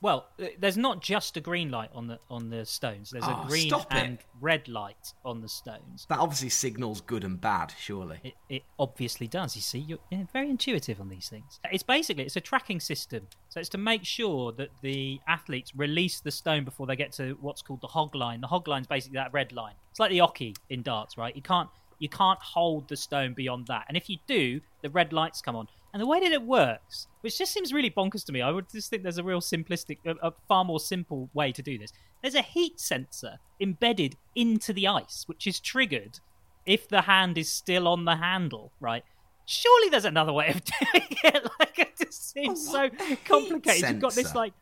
Well, 0.00 0.28
there's 0.58 0.76
not 0.76 1.00
just 1.00 1.36
a 1.36 1.40
green 1.40 1.70
light 1.70 1.90
on 1.94 2.06
the 2.06 2.18
on 2.30 2.50
the 2.50 2.66
stones. 2.66 3.10
There's 3.10 3.24
oh, 3.24 3.28
a 3.28 3.32
ah, 3.32 3.46
green 3.46 3.72
and 3.90 4.18
red 4.40 4.68
light 4.68 5.14
on 5.24 5.40
the 5.40 5.48
stones. 5.48 6.06
That 6.08 6.18
obviously 6.18 6.50
signals 6.50 7.00
good 7.00 7.24
and 7.24 7.40
bad, 7.40 7.72
surely. 7.78 8.20
It, 8.22 8.34
it 8.48 8.62
obviously 8.78 9.26
does. 9.26 9.56
You 9.56 9.62
see, 9.62 9.78
you're, 9.78 9.98
very 10.32 10.50
intuitive 10.50 11.00
on 11.00 11.08
these 11.08 11.28
things. 11.28 11.60
It's 11.72 11.82
basically 11.82 12.24
it's 12.24 12.36
a 12.36 12.40
tracking 12.40 12.80
system. 12.80 13.26
So 13.48 13.60
it's 13.60 13.68
to 13.70 13.78
make 13.78 14.04
sure 14.04 14.52
that 14.52 14.68
the 14.82 15.18
athletes 15.26 15.72
release 15.74 16.20
the 16.20 16.30
stone 16.30 16.64
before 16.64 16.86
they 16.86 16.96
get 16.96 17.12
to 17.12 17.38
what's 17.40 17.62
called 17.62 17.80
the 17.80 17.86
hog 17.86 18.14
line. 18.14 18.40
The 18.40 18.48
hog 18.48 18.68
line 18.68 18.82
is 18.82 18.86
basically 18.86 19.16
that 19.16 19.32
red 19.32 19.52
line. 19.52 19.74
It's 19.90 20.00
like 20.00 20.10
the 20.10 20.18
oche 20.18 20.54
in 20.68 20.82
darts, 20.82 21.16
right? 21.16 21.34
You 21.34 21.42
can't 21.42 21.70
you 21.98 22.08
can't 22.08 22.40
hold 22.40 22.88
the 22.88 22.96
stone 22.96 23.32
beyond 23.34 23.66
that. 23.68 23.86
And 23.88 23.96
if 23.96 24.10
you 24.10 24.18
do, 24.26 24.60
the 24.82 24.90
red 24.90 25.12
lights 25.12 25.40
come 25.40 25.56
on. 25.56 25.68
And 25.96 26.02
the 26.02 26.06
way 26.06 26.20
that 26.20 26.30
it 26.30 26.42
works, 26.42 27.06
which 27.22 27.38
just 27.38 27.54
seems 27.54 27.72
really 27.72 27.88
bonkers 27.88 28.22
to 28.26 28.32
me, 28.32 28.42
I 28.42 28.50
would 28.50 28.68
just 28.68 28.90
think 28.90 29.02
there's 29.02 29.16
a 29.16 29.24
real 29.24 29.40
simplistic, 29.40 29.96
a, 30.04 30.14
a 30.22 30.34
far 30.46 30.62
more 30.62 30.78
simple 30.78 31.30
way 31.32 31.52
to 31.52 31.62
do 31.62 31.78
this. 31.78 31.90
There's 32.20 32.34
a 32.34 32.42
heat 32.42 32.78
sensor 32.78 33.38
embedded 33.62 34.14
into 34.34 34.74
the 34.74 34.88
ice, 34.88 35.22
which 35.24 35.46
is 35.46 35.58
triggered 35.58 36.20
if 36.66 36.86
the 36.86 37.00
hand 37.00 37.38
is 37.38 37.50
still 37.50 37.88
on 37.88 38.04
the 38.04 38.16
handle, 38.16 38.72
right? 38.78 39.04
Surely 39.46 39.88
there's 39.88 40.04
another 40.04 40.34
way 40.34 40.48
of 40.48 40.62
doing 40.92 41.06
it. 41.24 41.48
Like 41.58 41.78
it 41.78 41.96
just 41.96 42.30
seems 42.30 42.68
so 42.70 42.90
complicated. 43.24 43.92
You've 43.92 44.00
got 44.00 44.14
this 44.14 44.34
like 44.34 44.52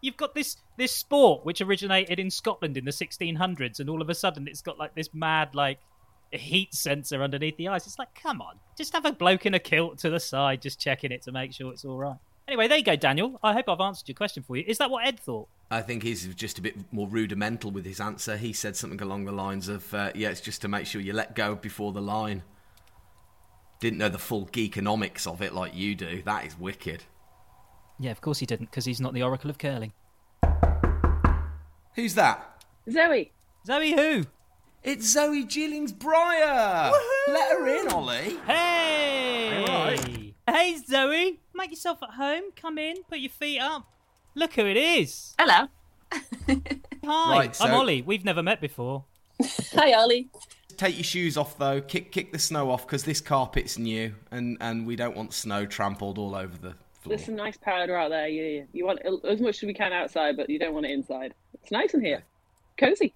you've 0.00 0.16
got 0.16 0.36
this 0.36 0.58
this 0.78 0.92
sport 0.92 1.44
which 1.44 1.60
originated 1.60 2.20
in 2.20 2.30
Scotland 2.30 2.76
in 2.76 2.84
the 2.84 2.92
1600s, 2.92 3.80
and 3.80 3.90
all 3.90 4.00
of 4.00 4.08
a 4.08 4.14
sudden 4.14 4.46
it's 4.46 4.62
got 4.62 4.78
like 4.78 4.94
this 4.94 5.12
mad 5.12 5.56
like 5.56 5.80
heat 6.36 6.74
sensor 6.74 7.22
underneath 7.22 7.56
the 7.56 7.68
ice. 7.68 7.86
It's 7.86 7.98
like, 7.98 8.14
come 8.14 8.40
on, 8.40 8.56
just 8.76 8.92
have 8.92 9.04
a 9.04 9.12
bloke 9.12 9.46
in 9.46 9.54
a 9.54 9.58
kilt 9.58 9.98
to 9.98 10.10
the 10.10 10.20
side, 10.20 10.62
just 10.62 10.80
checking 10.80 11.12
it 11.12 11.22
to 11.22 11.32
make 11.32 11.52
sure 11.52 11.72
it's 11.72 11.84
all 11.84 11.98
right. 11.98 12.16
Anyway, 12.46 12.68
there 12.68 12.78
you 12.78 12.84
go, 12.84 12.96
Daniel. 12.96 13.40
I 13.42 13.54
hope 13.54 13.68
I've 13.68 13.80
answered 13.80 14.08
your 14.08 14.16
question 14.16 14.42
for 14.42 14.56
you. 14.56 14.64
Is 14.66 14.78
that 14.78 14.90
what 14.90 15.06
Ed 15.06 15.18
thought? 15.18 15.48
I 15.70 15.80
think 15.80 16.02
he's 16.02 16.26
just 16.34 16.58
a 16.58 16.62
bit 16.62 16.76
more 16.92 17.08
rudimental 17.08 17.70
with 17.70 17.86
his 17.86 18.00
answer. 18.00 18.36
He 18.36 18.52
said 18.52 18.76
something 18.76 19.00
along 19.00 19.24
the 19.24 19.32
lines 19.32 19.68
of, 19.68 19.92
uh, 19.94 20.12
"Yeah, 20.14 20.28
it's 20.28 20.42
just 20.42 20.60
to 20.60 20.68
make 20.68 20.86
sure 20.86 21.00
you 21.00 21.14
let 21.14 21.34
go 21.34 21.54
before 21.54 21.92
the 21.92 22.02
line." 22.02 22.42
Didn't 23.80 23.98
know 23.98 24.10
the 24.10 24.18
full 24.18 24.46
geekonomics 24.46 25.26
of 25.26 25.40
it 25.40 25.54
like 25.54 25.74
you 25.74 25.94
do. 25.94 26.22
That 26.22 26.44
is 26.44 26.58
wicked. 26.58 27.04
Yeah, 27.98 28.10
of 28.10 28.20
course 28.20 28.40
he 28.40 28.46
didn't, 28.46 28.66
because 28.70 28.84
he's 28.84 29.00
not 29.00 29.14
the 29.14 29.22
Oracle 29.22 29.48
of 29.48 29.56
Curling. 29.56 29.92
Who's 31.94 32.14
that? 32.14 32.62
Zoe. 32.90 33.32
Zoe 33.66 33.92
who? 33.92 34.26
It's 34.84 35.08
Zoe 35.08 35.44
Gillings 35.44 35.92
Brier. 35.92 36.92
Let 37.28 37.52
her 37.52 37.66
in, 37.68 37.88
Ollie. 37.88 38.36
Hey! 38.46 39.64
Alright. 39.66 40.34
Hey, 40.46 40.76
Zoe. 40.86 41.40
Make 41.54 41.70
yourself 41.70 42.02
at 42.02 42.10
home. 42.10 42.44
Come 42.54 42.76
in. 42.76 42.96
Put 43.08 43.20
your 43.20 43.30
feet 43.30 43.60
up. 43.60 43.86
Look 44.34 44.52
who 44.52 44.66
it 44.66 44.76
is. 44.76 45.34
Hello. 45.38 45.68
Hi. 46.12 47.32
Right, 47.34 47.56
so- 47.56 47.64
I'm 47.64 47.72
Ollie. 47.74 48.02
We've 48.02 48.26
never 48.26 48.42
met 48.42 48.60
before. 48.60 49.04
Hi, 49.72 49.94
Ollie. 49.94 50.28
Take 50.76 50.96
your 50.96 51.04
shoes 51.04 51.36
off 51.38 51.56
though. 51.56 51.80
Kick 51.80 52.10
kick 52.10 52.32
the 52.32 52.38
snow 52.38 52.70
off 52.70 52.84
because 52.84 53.04
this 53.04 53.20
carpet's 53.20 53.78
new 53.78 54.12
and 54.32 54.56
and 54.60 54.86
we 54.86 54.96
don't 54.96 55.16
want 55.16 55.32
snow 55.32 55.64
trampled 55.66 56.18
all 56.18 56.34
over 56.34 56.56
the 56.58 56.74
floor. 57.00 57.16
There's 57.16 57.24
some 57.24 57.36
nice 57.36 57.56
powder 57.56 57.96
out 57.96 58.10
there. 58.10 58.26
You 58.26 58.66
you 58.72 58.84
want 58.84 58.98
as 59.24 59.40
much 59.40 59.62
as 59.62 59.66
we 59.68 59.72
can 59.72 59.92
outside, 59.92 60.36
but 60.36 60.50
you 60.50 60.58
don't 60.58 60.74
want 60.74 60.84
it 60.86 60.90
inside. 60.90 61.32
It's 61.62 61.70
nice 61.70 61.94
in 61.94 62.04
here, 62.04 62.24
cozy. 62.76 63.14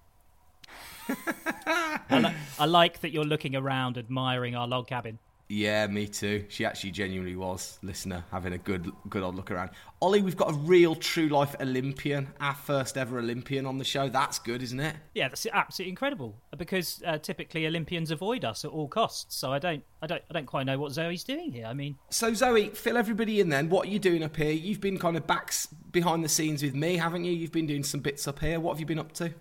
I, 1.67 2.19
li- 2.19 2.33
I 2.59 2.65
like 2.65 3.01
that 3.01 3.11
you're 3.11 3.23
looking 3.23 3.55
around, 3.55 3.97
admiring 3.97 4.55
our 4.55 4.67
log 4.67 4.87
cabin. 4.87 5.19
Yeah, 5.51 5.87
me 5.87 6.05
too. 6.05 6.45
She 6.47 6.63
actually 6.63 6.91
genuinely 6.91 7.35
was 7.35 7.79
listener, 7.81 8.23
having 8.29 8.53
a 8.53 8.59
good 8.59 8.91
good 9.09 9.23
old 9.23 9.33
look 9.33 9.49
around. 9.49 9.71
Ollie, 9.99 10.21
we've 10.21 10.37
got 10.37 10.51
a 10.51 10.53
real 10.53 10.93
true 10.93 11.27
life 11.27 11.55
Olympian, 11.59 12.27
our 12.39 12.53
first 12.53 12.99
ever 12.99 13.17
Olympian 13.17 13.65
on 13.65 13.79
the 13.79 13.83
show. 13.83 14.09
That's 14.09 14.37
good, 14.37 14.61
isn't 14.61 14.79
it? 14.79 14.95
Yeah, 15.15 15.27
that's 15.27 15.47
absolutely 15.51 15.89
incredible. 15.89 16.35
Because 16.55 17.01
uh, 17.03 17.17
typically 17.17 17.65
Olympians 17.65 18.11
avoid 18.11 18.45
us 18.45 18.63
at 18.63 18.69
all 18.69 18.87
costs. 18.87 19.35
So 19.37 19.51
I 19.51 19.57
don't, 19.57 19.83
I 20.03 20.07
don't, 20.07 20.21
I 20.29 20.33
don't 20.33 20.45
quite 20.45 20.67
know 20.67 20.77
what 20.77 20.91
Zoe's 20.91 21.23
doing 21.23 21.51
here. 21.51 21.65
I 21.65 21.73
mean, 21.73 21.97
So 22.11 22.31
Zoe, 22.31 22.69
fill 22.69 22.95
everybody 22.97 23.39
in 23.39 23.49
then. 23.49 23.69
What 23.69 23.87
are 23.87 23.89
you 23.89 23.97
doing 23.97 24.21
up 24.23 24.35
here? 24.35 24.51
You've 24.51 24.81
been 24.81 24.99
kind 24.99 25.17
of 25.17 25.25
backs 25.25 25.65
behind 25.91 26.23
the 26.23 26.29
scenes 26.29 26.61
with 26.61 26.75
me, 26.75 26.97
haven't 26.97 27.25
you? 27.25 27.31
You've 27.31 27.51
been 27.51 27.65
doing 27.65 27.83
some 27.83 28.01
bits 28.01 28.27
up 28.27 28.37
here. 28.37 28.59
What 28.59 28.73
have 28.73 28.79
you 28.79 28.85
been 28.85 28.99
up 28.99 29.13
to? 29.13 29.33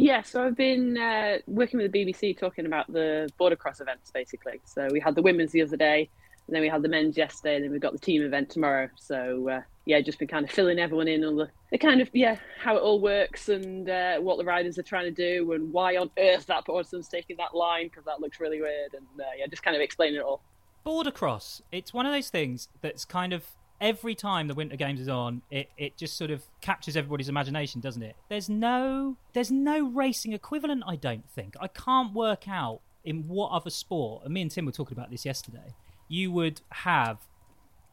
Yeah, 0.00 0.22
so 0.22 0.42
I've 0.42 0.56
been 0.56 0.96
uh, 0.96 1.40
working 1.46 1.78
with 1.78 1.92
the 1.92 2.06
BBC 2.06 2.38
talking 2.38 2.64
about 2.64 2.90
the 2.90 3.28
border 3.36 3.54
cross 3.54 3.82
events, 3.82 4.10
basically. 4.10 4.58
So 4.64 4.88
we 4.90 4.98
had 4.98 5.14
the 5.14 5.20
women's 5.20 5.52
the 5.52 5.60
other 5.60 5.76
day, 5.76 6.08
and 6.46 6.54
then 6.54 6.62
we 6.62 6.70
had 6.70 6.80
the 6.80 6.88
men's 6.88 7.18
yesterday, 7.18 7.56
and 7.56 7.64
then 7.64 7.70
we've 7.70 7.82
got 7.82 7.92
the 7.92 7.98
team 7.98 8.22
event 8.22 8.48
tomorrow. 8.48 8.88
So 8.96 9.50
uh, 9.50 9.60
yeah, 9.84 10.00
just 10.00 10.18
been 10.18 10.26
kind 10.26 10.46
of 10.46 10.50
filling 10.50 10.78
everyone 10.78 11.06
in 11.06 11.22
on 11.22 11.36
the, 11.36 11.50
the 11.70 11.76
kind 11.76 12.00
of 12.00 12.08
yeah 12.14 12.36
how 12.58 12.78
it 12.78 12.80
all 12.80 12.98
works 12.98 13.50
and 13.50 13.90
uh, 13.90 14.16
what 14.20 14.38
the 14.38 14.44
riders 14.44 14.78
are 14.78 14.82
trying 14.82 15.04
to 15.04 15.10
do 15.10 15.52
and 15.52 15.70
why 15.70 15.98
on 15.98 16.10
earth 16.18 16.46
that 16.46 16.64
person's 16.64 17.06
taking 17.06 17.36
that 17.36 17.54
line 17.54 17.88
because 17.88 18.06
that 18.06 18.22
looks 18.22 18.40
really 18.40 18.58
weird 18.58 18.94
and 18.94 19.04
uh, 19.20 19.24
yeah, 19.36 19.46
just 19.48 19.62
kind 19.62 19.76
of 19.76 19.82
explaining 19.82 20.16
it 20.16 20.22
all. 20.22 20.40
border 20.82 21.10
cross. 21.10 21.60
It's 21.70 21.92
one 21.92 22.06
of 22.06 22.12
those 22.12 22.30
things 22.30 22.68
that's 22.80 23.04
kind 23.04 23.34
of 23.34 23.44
every 23.80 24.14
time 24.14 24.48
the 24.48 24.54
Winter 24.54 24.76
Games 24.76 25.00
is 25.00 25.08
on, 25.08 25.42
it, 25.50 25.70
it 25.76 25.96
just 25.96 26.16
sort 26.16 26.30
of 26.30 26.42
captures 26.60 26.96
everybody's 26.96 27.28
imagination, 27.28 27.80
doesn't 27.80 28.02
it? 28.02 28.16
There's 28.28 28.48
no 28.48 29.16
there's 29.32 29.50
no 29.50 29.88
racing 29.88 30.32
equivalent, 30.32 30.84
I 30.86 30.96
don't 30.96 31.28
think. 31.30 31.54
I 31.60 31.68
can't 31.68 32.12
work 32.12 32.48
out 32.48 32.80
in 33.04 33.28
what 33.28 33.50
other 33.50 33.70
sport, 33.70 34.24
and 34.24 34.34
me 34.34 34.42
and 34.42 34.50
Tim 34.50 34.66
were 34.66 34.72
talking 34.72 34.96
about 34.96 35.10
this 35.10 35.24
yesterday, 35.24 35.74
you 36.08 36.30
would 36.32 36.60
have 36.70 37.18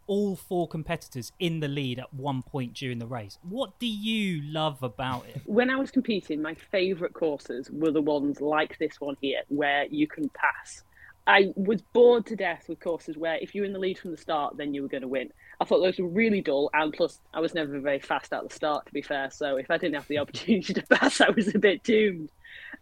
all 0.07 0.35
four 0.35 0.67
competitors 0.67 1.33
in 1.37 1.59
the 1.59 1.67
lead 1.67 1.99
at 1.99 2.13
one 2.13 2.41
point 2.41 2.73
during 2.73 2.97
the 2.97 3.05
race. 3.05 3.37
What 3.43 3.77
do 3.77 3.85
you 3.85 4.41
love 4.41 4.81
about 4.81 5.25
it? 5.27 5.41
when 5.45 5.69
I 5.69 5.75
was 5.75 5.91
competing, 5.91 6.41
my 6.41 6.55
favourite 6.55 7.13
courses 7.13 7.69
were 7.69 7.91
the 7.91 8.01
ones 8.01 8.39
like 8.41 8.77
this 8.79 8.99
one 8.99 9.17
here, 9.21 9.41
where 9.49 9.85
you 9.85 10.07
can 10.07 10.29
pass. 10.29 10.83
I 11.27 11.51
was 11.57 11.81
bored 11.91 12.25
to 12.27 12.37
death 12.37 12.69
with 12.69 12.79
courses 12.79 13.17
where 13.17 13.35
if 13.35 13.53
you 13.53 13.61
were 13.61 13.65
in 13.65 13.73
the 13.73 13.79
lead 13.79 13.99
from 13.99 14.11
the 14.11 14.17
start, 14.17 14.55
then 14.55 14.73
you 14.73 14.81
were 14.81 14.87
going 14.87 15.01
to 15.01 15.09
win. 15.09 15.29
I 15.59 15.65
thought 15.65 15.81
those 15.81 15.99
were 15.99 16.07
really 16.07 16.39
dull, 16.39 16.69
and 16.73 16.93
plus, 16.93 17.19
I 17.33 17.41
was 17.41 17.53
never 17.53 17.79
very 17.81 17.99
fast 17.99 18.31
at 18.31 18.47
the 18.47 18.53
start, 18.53 18.85
to 18.85 18.93
be 18.93 19.01
fair. 19.01 19.29
So 19.29 19.57
if 19.57 19.69
I 19.69 19.77
didn't 19.77 19.95
have 19.95 20.07
the 20.07 20.17
opportunity 20.19 20.73
to 20.73 20.81
pass, 20.83 21.19
I 21.19 21.29
was 21.31 21.53
a 21.53 21.59
bit 21.59 21.83
doomed. 21.83 22.29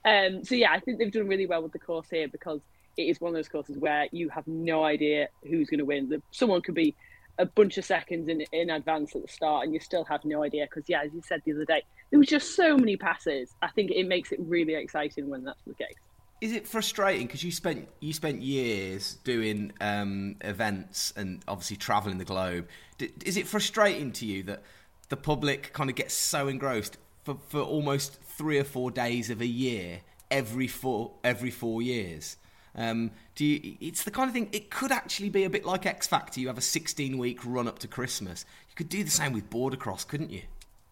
Um, 0.05 0.45
so 0.45 0.53
yeah, 0.53 0.71
I 0.71 0.79
think 0.79 0.99
they've 0.99 1.11
done 1.11 1.27
really 1.27 1.47
well 1.47 1.63
with 1.63 1.71
the 1.71 1.79
course 1.79 2.07
here 2.11 2.27
because 2.27 2.61
it 2.97 3.03
is 3.03 3.19
one 3.19 3.29
of 3.29 3.35
those 3.35 3.49
courses 3.49 3.77
where 3.77 4.07
you 4.11 4.29
have 4.29 4.45
no 4.45 4.83
idea 4.83 5.29
who's 5.43 5.69
going 5.69 5.79
to 5.79 5.85
win. 5.85 6.21
Someone 6.29 6.61
could 6.61 6.75
be 6.75 6.95
a 7.39 7.45
bunch 7.45 7.77
of 7.77 7.83
seconds 7.83 8.29
in 8.29 8.41
in 8.53 8.69
advance 8.69 9.15
at 9.15 9.23
the 9.23 9.27
start, 9.27 9.65
and 9.65 9.73
you 9.73 9.79
still 9.79 10.03
have 10.05 10.23
no 10.23 10.43
idea 10.43 10.67
because 10.69 10.87
yeah, 10.87 11.01
as 11.03 11.13
you 11.13 11.21
said 11.25 11.41
the 11.45 11.53
other 11.53 11.65
day, 11.65 11.81
there 12.11 12.19
was 12.19 12.27
just 12.27 12.55
so 12.55 12.77
many 12.77 12.95
passes. 12.95 13.55
I 13.63 13.69
think 13.69 13.89
it 13.89 14.07
makes 14.07 14.31
it 14.31 14.39
really 14.41 14.75
exciting 14.75 15.29
when 15.29 15.43
that's 15.43 15.63
the 15.63 15.73
case. 15.73 15.95
Is 16.41 16.51
it 16.51 16.67
frustrating 16.67 17.27
because 17.27 17.43
you 17.43 17.51
spent 17.51 17.87
you 17.99 18.13
spent 18.13 18.41
years 18.41 19.15
doing 19.23 19.71
um, 19.81 20.35
events 20.41 21.13
and 21.15 21.41
obviously 21.47 21.77
traveling 21.77 22.17
the 22.17 22.25
globe? 22.25 22.67
D- 22.97 23.11
is 23.25 23.37
it 23.37 23.47
frustrating 23.47 24.11
to 24.13 24.25
you 24.25 24.43
that 24.43 24.61
the 25.09 25.17
public 25.17 25.71
kind 25.73 25.89
of 25.89 25.95
gets 25.95 26.13
so 26.13 26.47
engrossed 26.47 26.97
for, 27.23 27.37
for 27.47 27.61
almost 27.61 28.21
three 28.21 28.59
or 28.59 28.63
four 28.63 28.91
days 28.91 29.29
of 29.29 29.41
a 29.41 29.47
year 29.47 30.01
every 30.29 30.67
four 30.67 31.11
every 31.23 31.51
four 31.51 31.81
years? 31.81 32.37
Um, 32.77 33.11
do 33.35 33.45
you, 33.45 33.77
it's 33.79 34.03
the 34.03 34.11
kind 34.11 34.27
of 34.27 34.33
thing. 34.33 34.49
It 34.51 34.69
could 34.69 34.91
actually 34.91 35.29
be 35.29 35.45
a 35.45 35.49
bit 35.49 35.65
like 35.65 35.85
X 35.85 36.07
Factor. 36.07 36.39
You 36.39 36.47
have 36.47 36.57
a 36.57 36.61
16 36.61 37.17
week 37.17 37.39
run 37.45 37.67
up 37.67 37.79
to 37.79 37.87
Christmas. 37.87 38.45
You 38.69 38.75
could 38.75 38.89
do 38.89 39.03
the 39.03 39.11
same 39.11 39.33
with 39.33 39.49
Border 39.49 39.77
Cross, 39.77 40.05
couldn't 40.05 40.29
you? 40.29 40.41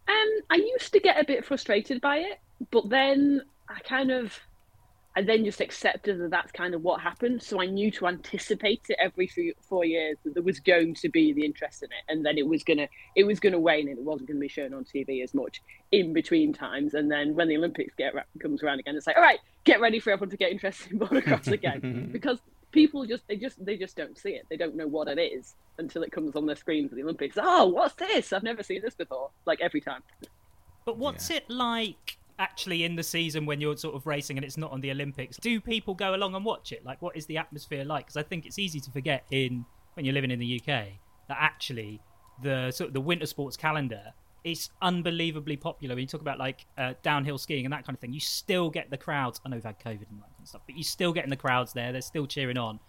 Um, 0.07 0.29
I 0.49 0.55
used 0.55 0.93
to 0.93 0.99
get 0.99 1.19
a 1.19 1.25
bit 1.25 1.45
frustrated 1.45 2.01
by 2.01 2.17
it, 2.17 2.39
but 2.71 2.89
then 2.89 3.41
I 3.69 3.79
kind 3.81 4.11
of, 4.11 4.39
I 5.15 5.21
then 5.21 5.45
just 5.45 5.61
accepted 5.61 6.19
that 6.19 6.31
that's 6.31 6.51
kind 6.51 6.73
of 6.73 6.81
what 6.81 6.99
happened. 6.99 7.43
So 7.43 7.61
I 7.61 7.67
knew 7.67 7.91
to 7.91 8.07
anticipate 8.07 8.81
it 8.89 8.97
every 8.99 9.27
three, 9.27 9.53
four 9.61 9.85
years 9.85 10.17
that 10.23 10.33
there 10.33 10.41
was 10.41 10.59
going 10.59 10.95
to 10.95 11.09
be 11.09 11.33
the 11.33 11.45
interest 11.45 11.83
in 11.83 11.89
it, 11.91 12.11
and 12.11 12.25
then 12.25 12.37
it 12.37 12.47
was 12.47 12.63
gonna, 12.63 12.87
it 13.15 13.23
was 13.25 13.39
gonna 13.39 13.59
wane, 13.59 13.87
and 13.87 13.97
it 13.97 14.03
wasn't 14.03 14.27
gonna 14.27 14.39
be 14.39 14.47
shown 14.47 14.73
on 14.73 14.85
TV 14.85 15.23
as 15.23 15.33
much 15.33 15.61
in 15.91 16.13
between 16.13 16.51
times. 16.51 16.95
And 16.95 17.11
then 17.11 17.35
when 17.35 17.47
the 17.47 17.57
Olympics 17.57 17.93
get 17.95 18.13
comes 18.41 18.63
around 18.63 18.79
again, 18.79 18.95
it's 18.95 19.05
like, 19.05 19.17
all 19.17 19.21
right, 19.21 19.39
get 19.65 19.79
ready 19.79 19.99
for 19.99 20.11
everyone 20.11 20.31
to 20.31 20.37
get 20.37 20.51
interested 20.51 20.91
in 20.91 20.99
motocross 20.99 21.47
again, 21.47 22.09
because 22.11 22.39
people 22.71 23.05
just 23.05 23.27
they 23.27 23.35
just 23.35 23.63
they 23.63 23.77
just 23.77 23.95
don't 23.95 24.17
see 24.17 24.31
it. 24.31 24.47
They 24.49 24.57
don't 24.57 24.75
know 24.75 24.87
what 24.87 25.07
it 25.07 25.19
is 25.19 25.53
until 25.77 26.01
it 26.01 26.11
comes 26.11 26.35
on 26.35 26.47
their 26.47 26.55
screen 26.55 26.89
for 26.89 26.95
the 26.95 27.03
Olympics. 27.03 27.37
Oh, 27.39 27.67
what's 27.67 27.93
this? 27.95 28.33
I've 28.33 28.43
never 28.43 28.63
seen 28.63 28.81
this 28.81 28.95
before. 28.95 29.29
Like 29.45 29.61
every 29.61 29.79
time. 29.79 30.01
But 30.85 30.97
what's 30.97 31.29
it 31.29 31.49
like 31.49 32.17
actually 32.39 32.83
in 32.83 32.95
the 32.95 33.03
season 33.03 33.45
when 33.45 33.61
you're 33.61 33.77
sort 33.77 33.95
of 33.95 34.05
racing 34.07 34.37
and 34.37 34.45
it's 34.45 34.57
not 34.57 34.71
on 34.71 34.81
the 34.81 34.91
Olympics? 34.91 35.37
Do 35.37 35.59
people 35.61 35.93
go 35.93 36.15
along 36.15 36.35
and 36.35 36.43
watch 36.43 36.71
it? 36.71 36.85
Like, 36.85 37.01
what 37.01 37.15
is 37.15 37.25
the 37.25 37.37
atmosphere 37.37 37.85
like? 37.85 38.05
Because 38.05 38.17
I 38.17 38.23
think 38.23 38.45
it's 38.45 38.59
easy 38.59 38.79
to 38.79 38.91
forget 38.91 39.25
in 39.31 39.65
when 39.93 40.05
you're 40.05 40.13
living 40.13 40.31
in 40.31 40.39
the 40.39 40.61
UK 40.61 40.87
that 41.27 41.37
actually 41.39 42.01
the 42.41 42.71
sort 42.71 42.89
of 42.89 42.93
the 42.93 43.01
winter 43.01 43.25
sports 43.25 43.55
calendar 43.55 44.13
is 44.43 44.69
unbelievably 44.81 45.57
popular. 45.57 45.95
When 45.95 46.01
you 46.01 46.07
talk 46.07 46.21
about 46.21 46.39
like 46.39 46.65
uh, 46.77 46.93
downhill 47.01 47.37
skiing 47.37 47.65
and 47.65 47.73
that 47.73 47.85
kind 47.85 47.95
of 47.95 48.01
thing, 48.01 48.13
you 48.13 48.19
still 48.19 48.69
get 48.69 48.89
the 48.89 48.97
crowds. 48.97 49.39
I 49.45 49.49
know 49.49 49.55
we've 49.57 49.63
had 49.63 49.79
COVID 49.79 50.09
and 50.09 50.19
that 50.19 50.31
kind 50.31 50.41
of 50.41 50.47
stuff, 50.47 50.61
but 50.65 50.75
you 50.75 50.83
still 50.83 51.13
getting 51.13 51.29
the 51.29 51.37
crowds 51.37 51.73
there. 51.73 51.91
They're 51.91 52.01
still 52.01 52.27
cheering 52.27 52.57
on. 52.57 52.79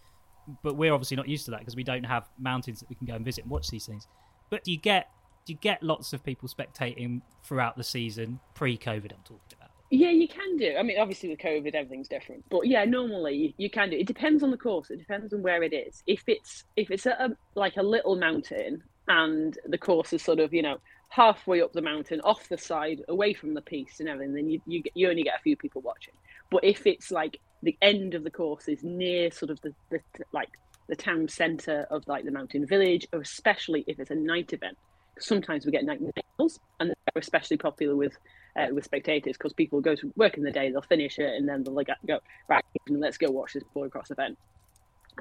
But 0.63 0.77
we're 0.77 0.93
obviously 0.93 1.17
not 1.17 1.29
used 1.29 1.47
to 1.47 1.53
that 1.53 1.61
because 1.61 1.77
we 1.77 1.85
don't 1.85 2.05
have 2.05 2.29
mountains 2.39 2.81
that 2.81 2.89
we 2.91 2.97
can 2.97 3.07
go 3.07 3.15
and 3.15 3.25
visit 3.25 3.45
and 3.45 3.51
watch 3.51 3.69
these 3.69 3.87
things. 3.87 4.07
But 4.51 4.67
you 4.69 4.77
get 4.77 5.09
you 5.47 5.57
get 5.57 5.83
lots 5.83 6.13
of 6.13 6.25
people 6.25 6.49
spectating 6.49 7.21
throughout 7.43 7.77
the 7.77 7.85
season 7.85 8.41
pre-COVID? 8.55 9.13
I'm 9.13 9.23
talking 9.25 9.41
about. 9.57 9.71
Yeah, 9.91 10.11
you 10.11 10.27
can 10.27 10.57
do. 10.57 10.75
I 10.79 10.83
mean, 10.83 10.99
obviously 10.99 11.29
with 11.29 11.39
COVID, 11.39 11.75
everything's 11.75 12.09
different. 12.09 12.45
But 12.51 12.67
yeah, 12.67 12.85
normally 12.85 13.55
you, 13.59 13.71
can 13.71 13.91
do. 13.91 13.97
It 13.97 14.07
depends 14.07 14.43
on 14.43 14.51
the 14.51 14.57
course. 14.57 14.91
It 14.91 14.99
depends 14.99 15.33
on 15.33 15.43
where 15.43 15.63
it 15.63 15.73
is. 15.73 16.03
If 16.07 16.25
it's 16.27 16.65
if 16.77 16.91
it's 16.91 17.07
at 17.07 17.21
a, 17.21 17.37
like 17.55 17.77
a 17.77 17.83
little 17.83 18.17
mountain 18.17 18.83
and 19.07 19.57
the 19.67 19.79
course 19.79 20.13
is 20.13 20.23
sort 20.23 20.41
of 20.41 20.53
you 20.55 20.63
know 20.63 20.79
halfway 21.11 21.63
up 21.63 21.73
the 21.73 21.83
mountain, 21.83 22.21
off 22.23 22.49
the 22.49 22.59
side, 22.59 23.03
away 23.09 23.35
from 23.35 23.55
the 23.55 23.61
piste 23.61 24.01
and 24.01 24.09
everything, 24.09 24.35
then 24.35 24.49
you 24.49 24.61
you, 24.67 24.83
you 24.95 25.09
only 25.09 25.23
get 25.23 25.39
a 25.39 25.43
few 25.43 25.57
people 25.57 25.81
watching. 25.83 26.15
But 26.51 26.65
if 26.65 26.87
it's 26.87 27.11
like 27.11 27.39
the 27.63 27.77
end 27.81 28.15
of 28.15 28.25
the 28.25 28.31
course 28.31 28.69
is 28.69 28.83
near 28.83 29.31
sort 29.31 29.51
of 29.51 29.61
the, 29.61 29.73
the 29.91 30.01
like 30.33 30.51
the 30.89 30.97
town 30.97 31.29
centre 31.29 31.87
of 31.91 32.07
like 32.09 32.25
the 32.25 32.31
mountain 32.31 32.67
village, 32.67 33.07
or 33.13 33.21
especially 33.21 33.85
if 33.87 34.01
it's 34.01 34.11
a 34.11 34.15
night 34.15 34.53
event. 34.53 34.77
Sometimes 35.18 35.64
we 35.64 35.73
get 35.73 35.85
night 35.85 36.00
meals, 36.38 36.59
and 36.80 36.90
they're 36.90 37.21
especially 37.21 37.56
popular 37.56 37.97
with 37.97 38.16
uh, 38.59 38.66
with 38.73 38.85
spectators 38.85 39.37
because 39.37 39.52
people 39.52 39.80
go 39.80 39.94
to 39.94 40.12
work 40.16 40.37
in 40.37 40.44
the 40.44 40.50
day, 40.50 40.71
they'll 40.71 40.83
finish 40.83 41.18
it, 41.18 41.35
and 41.35 41.49
then 41.49 41.62
they'll 41.62 41.75
like 41.75 41.88
go 42.06 42.21
right, 42.49 42.64
let's 42.88 43.18
go 43.18 43.30
watch 43.30 43.54
this 43.54 43.64
Bordercross 43.75 44.11
event. 44.11 44.38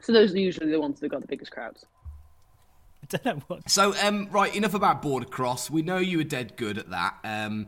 So 0.01 0.12
those 0.12 0.33
are 0.33 0.39
usually 0.39 0.71
the 0.71 0.79
ones 0.79 1.00
that 1.00 1.09
got 1.09 1.21
the 1.21 1.27
biggest 1.27 1.51
crowds. 1.51 1.85
I 3.03 3.05
don't 3.17 3.25
know 3.25 3.43
what. 3.47 3.69
So, 3.69 3.93
um, 4.01 4.27
right, 4.31 4.55
enough 4.55 4.73
about 4.73 5.01
border 5.01 5.25
cross. 5.25 5.69
We 5.69 5.81
know 5.81 5.97
you 5.97 6.17
were 6.17 6.23
dead 6.23 6.55
good 6.55 6.77
at 6.77 6.89
that. 6.89 7.15
Um, 7.23 7.67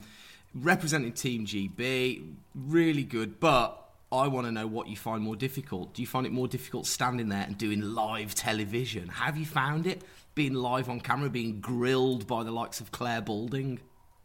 representing 0.53 1.13
Team 1.13 1.45
GB, 1.45 2.33
really 2.53 3.03
good. 3.03 3.39
But 3.39 3.84
I 4.11 4.27
want 4.27 4.47
to 4.47 4.51
know 4.51 4.67
what 4.67 4.87
you 4.87 4.95
find 4.95 5.23
more 5.23 5.35
difficult. 5.35 5.93
Do 5.93 6.01
you 6.01 6.07
find 6.07 6.25
it 6.25 6.31
more 6.31 6.47
difficult 6.47 6.85
standing 6.85 7.29
there 7.29 7.43
and 7.43 7.57
doing 7.57 7.81
live 7.81 8.35
television? 8.35 9.07
Have 9.09 9.37
you 9.37 9.45
found 9.45 9.87
it 9.87 10.03
being 10.35 10.53
live 10.53 10.89
on 10.89 10.99
camera, 10.99 11.29
being 11.29 11.59
grilled 11.59 12.27
by 12.27 12.43
the 12.43 12.51
likes 12.51 12.79
of 12.79 12.91
Clare 12.91 13.21
Balding? 13.21 13.79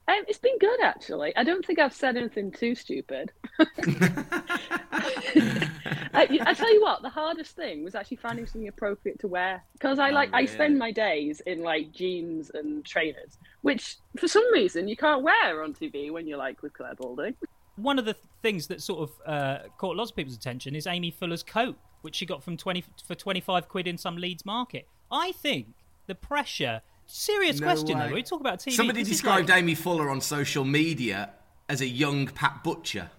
Um, 0.09 0.25
it's 0.27 0.39
been 0.39 0.59
good 0.59 0.81
actually. 0.83 1.35
I 1.37 1.45
don't 1.45 1.65
think 1.65 1.79
I've 1.79 1.95
said 1.95 2.17
anything 2.17 2.51
too 2.51 2.75
stupid. 2.75 3.31
I, 6.13 6.41
I, 6.41 6.55
tell 6.55 6.73
you 6.73 6.83
what, 6.83 7.03
the 7.03 7.09
hardest 7.09 7.55
thing 7.55 7.85
was 7.85 7.95
actually 7.95 8.17
finding 8.17 8.45
something 8.47 8.67
appropriate 8.67 9.21
to 9.21 9.29
wear 9.29 9.63
because 9.75 10.01
I 10.01 10.11
like 10.11 10.31
oh, 10.33 10.39
I 10.39 10.47
spend 10.47 10.79
my 10.79 10.91
days 10.91 11.41
in 11.47 11.63
like 11.63 11.93
jeans 11.93 12.51
and 12.53 12.85
trainers, 12.85 13.39
which 13.63 13.99
for 14.19 14.27
some 14.27 14.51
reason 14.53 14.89
you 14.89 14.97
can't 14.97 15.23
wear 15.23 15.63
on 15.63 15.75
TV 15.75 16.11
when 16.11 16.27
you're 16.27 16.39
like 16.39 16.61
with 16.63 16.73
Clare 16.73 16.97
Balding. 16.97 17.37
One 17.83 17.99
of 17.99 18.05
the 18.05 18.17
things 18.43 18.67
that 18.69 18.83
sort 18.83 19.09
of 19.09 19.11
uh, 19.27 19.59
caught 19.79 19.97
lots 19.97 20.11
of 20.11 20.17
people's 20.17 20.37
attention 20.37 20.75
is 20.75 20.87
Amy 20.87 21.11
Fuller's 21.11 21.43
coat, 21.43 21.77
which 22.03 22.17
she 22.17 22.27
got 22.27 22.43
from 22.43 22.57
twenty 22.57 22.85
for 23.07 23.15
twenty 23.15 23.41
five 23.41 23.69
quid 23.69 23.87
in 23.87 23.99
some 23.99 24.17
Leeds 24.17 24.45
market. 24.45 24.87
I 25.11 25.33
think 25.33 25.69
the 26.07 26.15
pressure 26.15 26.83
Serious 27.13 27.59
no 27.59 27.67
question 27.67 27.99
way. 27.99 28.09
though. 28.09 28.15
We 28.15 28.23
talk 28.23 28.41
about 28.41 28.61
TV. 28.61 28.73
Somebody 28.73 29.03
described 29.03 29.49
like... 29.49 29.59
Amy 29.59 29.75
Fuller 29.75 30.09
on 30.11 30.21
social 30.21 30.65
media 30.65 31.31
as 31.69 31.81
a 31.81 31.87
young 31.87 32.27
Pat 32.27 32.63
Butcher. 32.63 33.11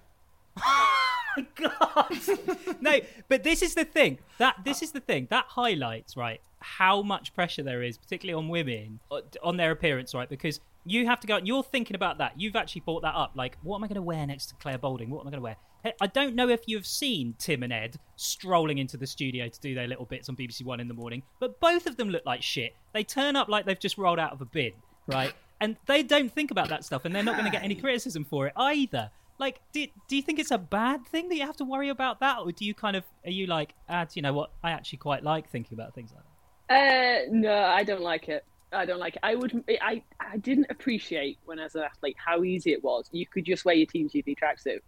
my 1.37 1.45
god! 1.55 2.77
no, 2.81 2.99
but 3.27 3.43
this 3.43 3.61
is 3.61 3.75
the 3.75 3.85
thing. 3.85 4.19
That 4.37 4.57
this 4.63 4.81
is 4.81 4.91
the 4.91 4.99
thing 4.99 5.27
that 5.29 5.45
highlights 5.47 6.17
right 6.17 6.41
how 6.61 7.01
much 7.01 7.33
pressure 7.33 7.63
there 7.63 7.81
is, 7.81 7.97
particularly 7.97 8.41
on 8.41 8.47
women, 8.47 8.99
uh, 9.11 9.21
on 9.43 9.57
their 9.57 9.71
appearance, 9.71 10.13
right? 10.13 10.29
Because 10.29 10.59
you 10.85 11.05
have 11.07 11.19
to 11.19 11.27
go. 11.27 11.37
You're 11.37 11.63
thinking 11.63 11.95
about 11.95 12.19
that. 12.19 12.39
You've 12.39 12.55
actually 12.55 12.81
brought 12.81 13.01
that 13.01 13.15
up. 13.15 13.31
Like, 13.35 13.57
what 13.63 13.77
am 13.77 13.83
I 13.83 13.87
going 13.87 13.95
to 13.95 14.01
wear 14.01 14.25
next 14.25 14.47
to 14.47 14.55
Clare 14.55 14.77
Balding? 14.77 15.09
What 15.09 15.21
am 15.21 15.27
I 15.27 15.31
going 15.31 15.39
to 15.39 15.43
wear? 15.43 15.57
I 15.99 16.05
don't 16.05 16.35
know 16.35 16.47
if 16.47 16.61
you've 16.67 16.85
seen 16.85 17.33
Tim 17.39 17.63
and 17.63 17.73
Ed 17.73 17.97
strolling 18.15 18.77
into 18.77 18.97
the 18.97 19.07
studio 19.07 19.47
to 19.47 19.59
do 19.59 19.73
their 19.73 19.87
little 19.87 20.05
bits 20.05 20.29
on 20.29 20.35
BBC 20.35 20.63
One 20.63 20.79
in 20.79 20.87
the 20.87 20.93
morning, 20.93 21.23
but 21.39 21.59
both 21.59 21.87
of 21.87 21.97
them 21.97 22.09
look 22.09 22.23
like 22.23 22.43
shit. 22.43 22.75
They 22.93 23.03
turn 23.03 23.35
up 23.35 23.49
like 23.49 23.65
they've 23.65 23.79
just 23.79 23.97
rolled 23.97 24.19
out 24.19 24.31
of 24.31 24.41
a 24.41 24.45
bin, 24.45 24.73
right? 25.07 25.33
and 25.61 25.77
they 25.85 26.01
don't 26.01 26.31
think 26.31 26.51
about 26.51 26.69
that 26.69 26.83
stuff, 26.83 27.05
and 27.05 27.15
they're 27.15 27.23
not 27.23 27.35
going 27.35 27.45
to 27.45 27.51
get 27.51 27.63
any 27.63 27.75
criticism 27.75 28.25
for 28.25 28.47
it 28.47 28.53
either. 28.57 29.11
Like, 29.41 29.59
do, 29.73 29.85
do 30.07 30.15
you 30.15 30.21
think 30.21 30.39
it's 30.39 30.51
a 30.51 30.57
bad 30.57 31.05
thing 31.05 31.27
that 31.29 31.35
you 31.35 31.45
have 31.45 31.57
to 31.57 31.65
worry 31.65 31.89
about 31.89 32.21
that, 32.21 32.39
or 32.39 32.51
do 32.53 32.63
you 32.63 32.73
kind 32.73 32.95
of 32.95 33.03
are 33.25 33.31
you 33.31 33.47
like, 33.47 33.73
ah, 33.89 34.05
you 34.13 34.21
know 34.21 34.33
what? 34.33 34.51
I 34.63 34.71
actually 34.71 34.99
quite 34.99 35.23
like 35.23 35.49
thinking 35.49 35.77
about 35.77 35.93
things 35.93 36.11
like 36.13 36.23
that. 36.69 37.27
Uh, 37.27 37.31
no, 37.31 37.53
I 37.53 37.83
don't 37.83 38.01
like 38.01 38.29
it. 38.29 38.45
I 38.71 38.85
don't 38.85 38.99
like 38.99 39.17
it. 39.17 39.21
I 39.23 39.35
would. 39.35 39.63
I 39.81 40.03
I 40.19 40.37
didn't 40.37 40.67
appreciate 40.69 41.39
when 41.43 41.59
as 41.59 41.75
an 41.75 41.81
athlete 41.81 42.15
how 42.23 42.43
easy 42.43 42.71
it 42.71 42.81
was. 42.81 43.09
You 43.11 43.25
could 43.25 43.43
just 43.43 43.65
wear 43.65 43.75
your 43.75 43.87
Team 43.87 44.07
GB 44.07 44.37
tracksuit 44.37 44.79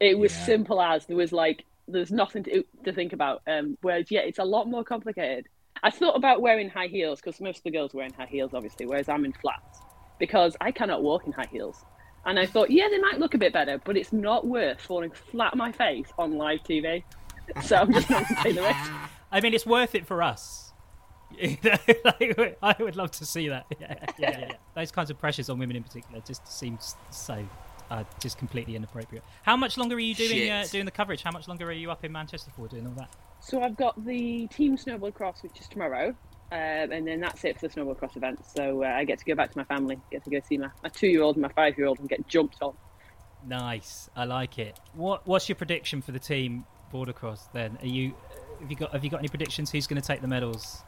it 0.00 0.18
was 0.18 0.32
yeah. 0.32 0.44
simple 0.46 0.80
as 0.80 1.06
there 1.06 1.16
was 1.16 1.30
like 1.30 1.64
there's 1.86 2.10
nothing 2.10 2.42
to 2.44 2.64
to 2.84 2.92
think 2.92 3.12
about. 3.12 3.42
Um, 3.46 3.76
whereas 3.82 4.10
yeah, 4.10 4.20
it's 4.20 4.38
a 4.38 4.44
lot 4.44 4.68
more 4.68 4.82
complicated. 4.82 5.46
I 5.82 5.90
thought 5.90 6.16
about 6.16 6.42
wearing 6.42 6.68
high 6.68 6.88
heels 6.88 7.20
because 7.20 7.40
most 7.40 7.58
of 7.58 7.64
the 7.64 7.70
girls 7.70 7.94
wearing 7.94 8.12
high 8.12 8.26
heels, 8.26 8.52
obviously, 8.54 8.86
whereas 8.86 9.08
I'm 9.08 9.24
in 9.24 9.32
flats 9.32 9.80
because 10.18 10.56
I 10.60 10.72
cannot 10.72 11.02
walk 11.02 11.26
in 11.26 11.32
high 11.32 11.48
heels. 11.50 11.84
And 12.26 12.38
I 12.38 12.46
thought, 12.46 12.70
yeah, 12.70 12.88
they 12.90 12.98
might 12.98 13.18
look 13.18 13.34
a 13.34 13.38
bit 13.38 13.52
better, 13.52 13.80
but 13.84 13.96
it's 13.96 14.12
not 14.12 14.46
worth 14.46 14.80
falling 14.80 15.10
flat 15.10 15.52
on 15.52 15.58
my 15.58 15.72
face 15.72 16.06
on 16.18 16.36
live 16.36 16.60
TV. 16.62 17.02
So 17.64 17.74
I'm 17.74 17.92
just 17.92 18.08
not 18.08 18.22
going 18.28 18.36
to 18.36 18.42
take 18.44 18.54
the 18.54 18.62
risk. 18.62 18.90
I 19.32 19.40
mean, 19.40 19.54
it's 19.54 19.66
worth 19.66 19.96
it 19.96 20.06
for 20.06 20.22
us. 20.22 20.72
I 21.42 22.76
would 22.78 22.94
love 22.94 23.10
to 23.12 23.26
see 23.26 23.48
that. 23.48 23.66
Yeah, 23.80 23.94
yeah, 23.98 24.06
yeah, 24.18 24.38
yeah. 24.38 24.52
Those 24.76 24.92
kinds 24.92 25.10
of 25.10 25.18
pressures 25.18 25.50
on 25.50 25.58
women 25.58 25.74
in 25.74 25.82
particular 25.82 26.20
just 26.24 26.46
seems 26.46 26.94
so 27.10 27.44
uh, 27.90 28.04
just 28.20 28.38
completely 28.38 28.76
inappropriate. 28.76 29.24
How 29.42 29.56
much 29.56 29.76
longer 29.76 29.96
are 29.96 30.00
you 30.00 30.14
doing 30.14 30.50
uh, 30.50 30.64
doing 30.70 30.84
the 30.84 30.90
coverage? 30.90 31.22
How 31.22 31.32
much 31.32 31.48
longer 31.48 31.68
are 31.68 31.72
you 31.72 31.90
up 31.90 32.04
in 32.04 32.12
Manchester 32.12 32.50
for 32.54 32.68
doing 32.68 32.86
all 32.86 32.92
that? 32.94 33.10
So 33.40 33.62
I've 33.62 33.76
got 33.76 34.04
the 34.04 34.46
team 34.48 34.76
snowboard 34.76 35.14
cross, 35.14 35.42
which 35.42 35.60
is 35.60 35.66
tomorrow, 35.66 36.14
um, 36.52 36.92
and 36.92 37.06
then 37.06 37.20
that's 37.20 37.44
it 37.44 37.58
for 37.58 37.68
the 37.68 37.74
snowboard 37.74 37.98
cross 37.98 38.16
event. 38.16 38.44
So 38.44 38.82
uh, 38.82 38.88
I 38.88 39.04
get 39.04 39.18
to 39.18 39.24
go 39.24 39.34
back 39.34 39.52
to 39.52 39.58
my 39.58 39.64
family, 39.64 39.98
get 40.10 40.24
to 40.24 40.30
go 40.30 40.40
see 40.40 40.58
my, 40.58 40.68
my 40.82 40.88
two 40.88 41.06
year 41.06 41.22
old 41.22 41.36
and 41.36 41.42
my 41.42 41.48
five 41.48 41.78
year 41.78 41.86
old, 41.86 41.98
and 42.00 42.08
get 42.08 42.26
jumped 42.26 42.56
on. 42.60 42.74
Nice, 43.46 44.10
I 44.16 44.24
like 44.24 44.58
it. 44.58 44.78
What 44.94 45.26
What's 45.26 45.48
your 45.48 45.56
prediction 45.56 46.02
for 46.02 46.12
the 46.12 46.18
team 46.18 46.64
border 46.90 47.12
cross? 47.12 47.48
Then 47.52 47.78
are 47.80 47.86
you 47.86 48.14
have 48.60 48.70
you 48.70 48.76
got 48.76 48.92
have 48.92 49.04
you 49.04 49.10
got 49.10 49.20
any 49.20 49.28
predictions? 49.28 49.70
Who's 49.70 49.86
going 49.86 50.00
to 50.00 50.06
take 50.06 50.20
the 50.20 50.28
medals? 50.28 50.82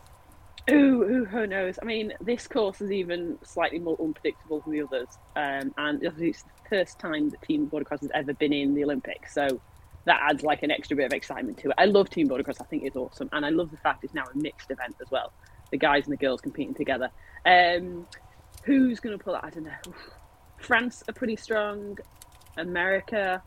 Ooh, 0.71 1.03
ooh, 1.03 1.25
who 1.25 1.47
knows? 1.47 1.79
I 1.83 1.85
mean, 1.85 2.13
this 2.21 2.47
course 2.47 2.81
is 2.81 2.93
even 2.93 3.37
slightly 3.43 3.81
more 3.81 3.97
unpredictable 4.01 4.61
than 4.61 4.73
the 4.73 4.83
others, 4.83 5.09
um, 5.35 5.75
and 5.77 6.03
it's 6.03 6.17
the 6.17 6.35
first 6.71 7.01
time 7.01 7.31
that 7.31 7.43
team 7.43 7.69
bordercross 7.69 8.01
has 8.01 8.11
ever 8.15 8.33
been 8.35 8.53
in 8.53 8.75
the 8.75 8.85
Olympics, 8.85 9.35
so 9.35 9.61
that 10.05 10.21
adds 10.23 10.45
like 10.45 10.63
an 10.63 10.71
extra 10.71 10.97
bit 10.97 11.07
of 11.07 11.13
excitement 11.13 11.59
to 11.59 11.71
it. 11.71 11.75
I 11.79 11.87
love 11.87 12.11
team 12.11 12.29
bordercross; 12.29 12.61
I 12.61 12.65
think 12.65 12.85
it's 12.85 12.97
awesome, 12.97 13.29
and 13.33 13.45
I 13.45 13.49
love 13.49 13.73
the 13.73 13.77
fact 13.79 14.05
it's 14.05 14.15
now 14.15 14.23
a 14.33 14.39
mixed 14.39 14.71
event 14.71 14.95
as 15.01 15.11
well. 15.11 15.33
The 15.73 15.79
guys 15.79 16.05
and 16.05 16.13
the 16.13 16.17
girls 16.17 16.41
competing 16.41 16.75
together. 16.75 17.11
Um, 17.45 18.07
who's 18.65 19.01
going 19.01 19.19
to 19.19 19.23
pull 19.23 19.35
it? 19.35 19.41
I 19.43 19.51
don't 19.51 19.65
know. 19.65 19.73
France 20.59 21.03
are 21.09 21.15
pretty 21.15 21.35
strong. 21.35 21.99
America, 22.57 23.43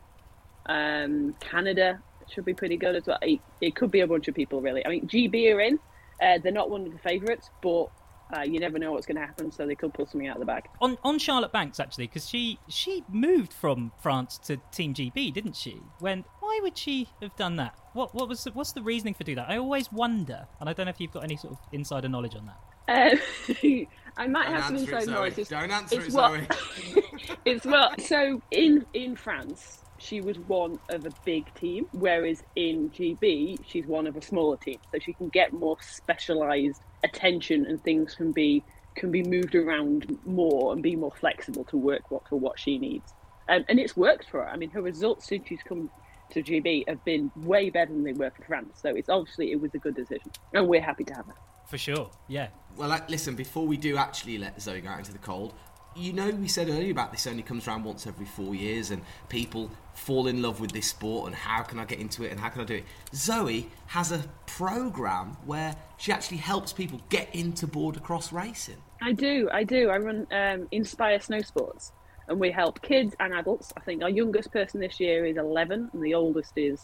um, 0.66 1.34
Canada 1.40 2.02
should 2.28 2.44
be 2.44 2.52
pretty 2.52 2.76
good 2.76 2.94
as 2.94 3.06
well. 3.06 3.18
It, 3.22 3.40
it 3.62 3.74
could 3.74 3.90
be 3.90 4.00
a 4.00 4.06
bunch 4.06 4.28
of 4.28 4.34
people, 4.34 4.60
really. 4.60 4.84
I 4.84 4.90
mean, 4.90 5.06
GB 5.06 5.54
are 5.54 5.60
in 5.60 5.78
uh, 6.20 6.38
they're 6.42 6.52
not 6.52 6.70
one 6.70 6.86
of 6.86 6.92
the 6.92 6.98
favourites, 6.98 7.50
but 7.62 7.88
uh, 8.34 8.42
you 8.42 8.58
never 8.58 8.78
know 8.78 8.92
what's 8.92 9.06
going 9.06 9.16
to 9.16 9.26
happen, 9.26 9.52
so 9.52 9.66
they 9.66 9.74
could 9.74 9.94
pull 9.94 10.06
something 10.06 10.28
out 10.28 10.36
of 10.36 10.40
the 10.40 10.46
bag. 10.46 10.68
On 10.80 10.96
on 11.04 11.18
Charlotte 11.18 11.52
Bankes 11.52 11.78
actually, 11.78 12.06
because 12.06 12.28
she 12.28 12.58
she 12.68 13.04
moved 13.08 13.52
from 13.52 13.92
France 14.00 14.38
to 14.44 14.56
Team 14.72 14.94
GB, 14.94 15.32
didn't 15.32 15.56
she? 15.56 15.80
When 16.00 16.24
why 16.40 16.60
would 16.62 16.76
she 16.76 17.08
have 17.22 17.34
done 17.36 17.56
that? 17.56 17.78
What 17.92 18.14
what 18.14 18.28
was 18.28 18.44
the, 18.44 18.52
what's 18.52 18.72
the 18.72 18.82
reasoning 18.82 19.14
for 19.14 19.24
doing 19.24 19.36
that? 19.36 19.48
I 19.48 19.58
always 19.58 19.92
wonder, 19.92 20.46
and 20.60 20.68
I 20.68 20.72
don't 20.72 20.86
know 20.86 20.90
if 20.90 21.00
you've 21.00 21.12
got 21.12 21.24
any 21.24 21.36
sort 21.36 21.54
of 21.54 21.58
insider 21.72 22.08
knowledge 22.08 22.34
on 22.34 22.46
that. 22.46 22.58
Uh, 22.88 23.16
I 24.16 24.26
might 24.26 24.44
Don't 24.44 24.54
have 24.54 24.64
some 24.66 24.76
inside 24.76 25.06
knowledge. 25.08 25.48
Don't 25.48 25.70
answer 25.70 26.00
it's 26.00 26.08
it, 26.08 26.12
what, 26.14 26.40
Zoe. 26.40 27.02
it's 27.44 27.66
well. 27.66 27.92
So 27.98 28.40
in 28.50 28.86
in 28.94 29.16
France, 29.16 29.82
she 29.98 30.20
was 30.20 30.38
one 30.38 30.78
of 30.90 31.06
a 31.06 31.10
big 31.24 31.52
team, 31.54 31.86
whereas 31.92 32.42
in 32.54 32.90
GB, 32.90 33.58
she's 33.66 33.86
one 33.86 34.06
of 34.06 34.16
a 34.16 34.22
smaller 34.22 34.56
team. 34.56 34.78
So 34.92 34.98
she 34.98 35.12
can 35.12 35.28
get 35.28 35.52
more 35.52 35.76
specialised 35.80 36.82
attention 37.06 37.66
and 37.66 37.82
things 37.82 38.14
can 38.14 38.32
be 38.32 38.62
can 38.94 39.10
be 39.10 39.22
moved 39.22 39.54
around 39.54 40.18
more 40.24 40.72
and 40.72 40.82
be 40.82 40.96
more 40.96 41.12
flexible 41.20 41.64
to 41.64 41.76
work 41.76 42.10
what 42.10 42.26
for 42.28 42.38
what 42.38 42.58
she 42.58 42.78
needs. 42.78 43.12
Um, 43.48 43.64
and 43.68 43.78
it's 43.78 43.96
worked 43.96 44.28
for 44.30 44.42
her. 44.42 44.48
I 44.48 44.56
mean, 44.56 44.70
her 44.70 44.82
results 44.82 45.26
since 45.28 45.46
she's 45.46 45.62
come 45.62 45.90
to 46.30 46.42
GB 46.42 46.88
have 46.88 47.04
been 47.04 47.30
way 47.36 47.70
better 47.70 47.92
than 47.92 48.02
they 48.02 48.12
were 48.12 48.30
for 48.30 48.42
France. 48.44 48.80
So 48.82 48.88
it's 48.90 49.08
obviously 49.08 49.52
it 49.52 49.60
was 49.60 49.74
a 49.74 49.78
good 49.78 49.94
decision, 49.94 50.30
and 50.52 50.66
we're 50.66 50.80
happy 50.80 51.04
to 51.04 51.14
have 51.14 51.26
her. 51.26 51.34
For 51.66 51.78
sure, 51.78 52.10
yeah. 52.28 52.48
Well, 52.76 53.00
listen, 53.08 53.34
before 53.34 53.66
we 53.66 53.76
do 53.76 53.96
actually 53.96 54.38
let 54.38 54.60
Zoe 54.60 54.80
go 54.80 54.88
out 54.88 54.98
into 54.98 55.12
the 55.12 55.18
cold, 55.18 55.54
you 55.96 56.12
know, 56.12 56.30
we 56.30 56.48
said 56.48 56.68
earlier 56.68 56.90
about 56.90 57.12
this 57.12 57.26
only 57.26 57.42
comes 57.42 57.66
around 57.66 57.84
once 57.84 58.06
every 58.06 58.26
four 58.26 58.54
years, 58.54 58.90
and 58.90 59.02
people 59.28 59.70
fall 59.94 60.26
in 60.26 60.42
love 60.42 60.60
with 60.60 60.72
this 60.72 60.86
sport 60.86 61.26
and 61.26 61.34
how 61.34 61.62
can 61.62 61.78
I 61.78 61.84
get 61.84 61.98
into 61.98 62.24
it 62.24 62.30
and 62.30 62.38
how 62.38 62.50
can 62.50 62.60
I 62.60 62.64
do 62.64 62.74
it. 62.74 62.84
Zoe 63.14 63.70
has 63.86 64.12
a 64.12 64.22
program 64.46 65.36
where 65.46 65.74
she 65.96 66.12
actually 66.12 66.36
helps 66.36 66.72
people 66.72 67.00
get 67.08 67.34
into 67.34 67.66
border 67.66 68.00
cross 68.00 68.32
racing. 68.32 68.76
I 69.00 69.12
do, 69.12 69.48
I 69.52 69.64
do. 69.64 69.88
I 69.88 69.98
run 69.98 70.26
um, 70.30 70.68
Inspire 70.70 71.20
Snow 71.20 71.40
Sports, 71.40 71.92
and 72.28 72.38
we 72.38 72.50
help 72.50 72.82
kids 72.82 73.14
and 73.20 73.34
adults. 73.34 73.72
I 73.76 73.80
think 73.80 74.02
our 74.02 74.10
youngest 74.10 74.52
person 74.52 74.80
this 74.80 75.00
year 75.00 75.24
is 75.24 75.36
11, 75.36 75.90
and 75.92 76.02
the 76.02 76.14
oldest 76.14 76.52
is 76.56 76.80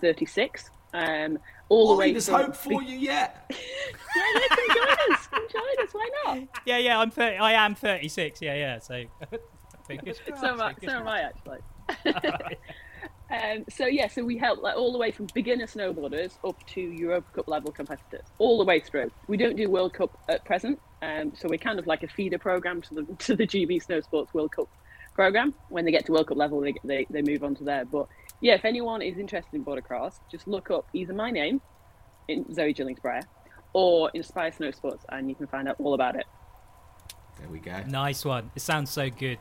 36. 0.00 0.70
Um, 0.92 1.38
all 1.68 1.88
the 1.88 1.94
way. 1.94 2.12
There's 2.12 2.28
hope 2.28 2.56
for 2.56 2.82
you 2.82 2.96
yet. 2.96 3.46
yeah, 3.50 4.22
yeah, 4.34 4.40
come 4.48 4.66
join 4.74 5.14
us. 5.14 5.19
Us. 5.32 5.92
Why 5.92 6.10
not? 6.24 6.38
Yeah, 6.66 6.78
yeah. 6.78 6.98
I'm 6.98 7.10
30. 7.10 7.38
I 7.38 7.52
am 7.52 7.74
36. 7.74 8.42
Yeah, 8.42 8.54
yeah. 8.54 8.78
So. 8.78 9.04
so 9.30 10.46
am 10.46 10.60
I. 10.60 10.74
So 10.82 10.90
am 10.90 11.08
I 11.08 11.20
actually. 11.22 11.58
um, 13.30 13.64
so 13.68 13.86
yeah, 13.86 14.08
so 14.08 14.24
we 14.24 14.36
help 14.36 14.62
like 14.62 14.76
all 14.76 14.92
the 14.92 14.98
way 14.98 15.10
from 15.10 15.26
beginner 15.34 15.66
snowboarders 15.66 16.32
up 16.46 16.64
to 16.68 16.80
Europa 16.80 17.26
Cup 17.34 17.48
level 17.48 17.72
competitors, 17.72 18.26
all 18.38 18.58
the 18.58 18.64
way 18.64 18.80
through. 18.80 19.10
We 19.26 19.36
don't 19.36 19.56
do 19.56 19.68
World 19.68 19.94
Cup 19.94 20.16
at 20.28 20.44
present, 20.44 20.80
um, 21.02 21.32
so 21.34 21.48
we're 21.48 21.58
kind 21.58 21.78
of 21.78 21.86
like 21.86 22.02
a 22.02 22.08
feeder 22.08 22.38
program 22.38 22.82
to 22.82 22.94
the 22.94 23.02
to 23.18 23.36
the 23.36 23.46
GB 23.46 23.82
Snow 23.82 24.00
Sports 24.00 24.34
World 24.34 24.52
Cup 24.52 24.68
program. 25.14 25.54
When 25.68 25.84
they 25.84 25.90
get 25.90 26.06
to 26.06 26.12
World 26.12 26.28
Cup 26.28 26.36
level, 26.36 26.60
they 26.60 26.74
they, 26.84 27.06
they 27.10 27.22
move 27.22 27.44
on 27.44 27.54
to 27.56 27.64
there. 27.64 27.84
But 27.84 28.06
yeah, 28.40 28.54
if 28.54 28.64
anyone 28.64 29.02
is 29.02 29.18
interested 29.18 29.54
in 29.54 29.62
border 29.62 29.82
cross, 29.82 30.20
just 30.30 30.46
look 30.46 30.70
up 30.70 30.86
either 30.92 31.12
my 31.12 31.30
name, 31.30 31.60
in 32.30 32.54
Zoe 32.54 32.72
Gillings 32.72 33.00
Brier, 33.00 33.22
or 33.72 34.10
Inspire 34.14 34.52
Snow 34.52 34.70
Sports, 34.70 35.04
and 35.08 35.28
you 35.28 35.34
can 35.34 35.46
find 35.46 35.68
out 35.68 35.76
all 35.78 35.94
about 35.94 36.16
it. 36.16 36.26
There 37.38 37.48
we 37.48 37.58
go. 37.58 37.82
Nice 37.88 38.24
one. 38.24 38.50
It 38.54 38.60
sounds 38.60 38.90
so 38.90 39.10
good. 39.10 39.38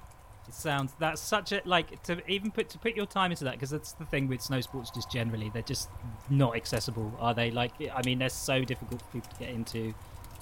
It 0.48 0.54
sounds 0.56 0.94
that's 1.00 1.22
such 1.22 1.52
a 1.52 1.62
like 1.66 2.02
to 2.04 2.28
even 2.30 2.50
put 2.50 2.70
to 2.70 2.80
put 2.80 2.96
your 2.96 3.06
time 3.06 3.32
into 3.32 3.44
that 3.44 3.54
because 3.54 3.70
that's 3.70 3.92
the 3.94 4.06
thing 4.06 4.28
with 4.28 4.42
snow 4.42 4.62
sports 4.62 4.90
just 4.90 5.12
generally 5.12 5.52
they're 5.54 5.62
just 5.62 5.90
not 6.30 6.56
accessible, 6.56 7.14
are 7.20 7.36
they? 7.36 7.52
Like 7.52 7.74
I 7.94 8.02
mean 8.04 8.18
they're 8.20 8.30
so 8.30 8.64
difficult 8.64 9.02
for 9.02 9.08
people 9.12 9.30
to 9.32 9.40
get 9.40 9.50
into 9.50 9.94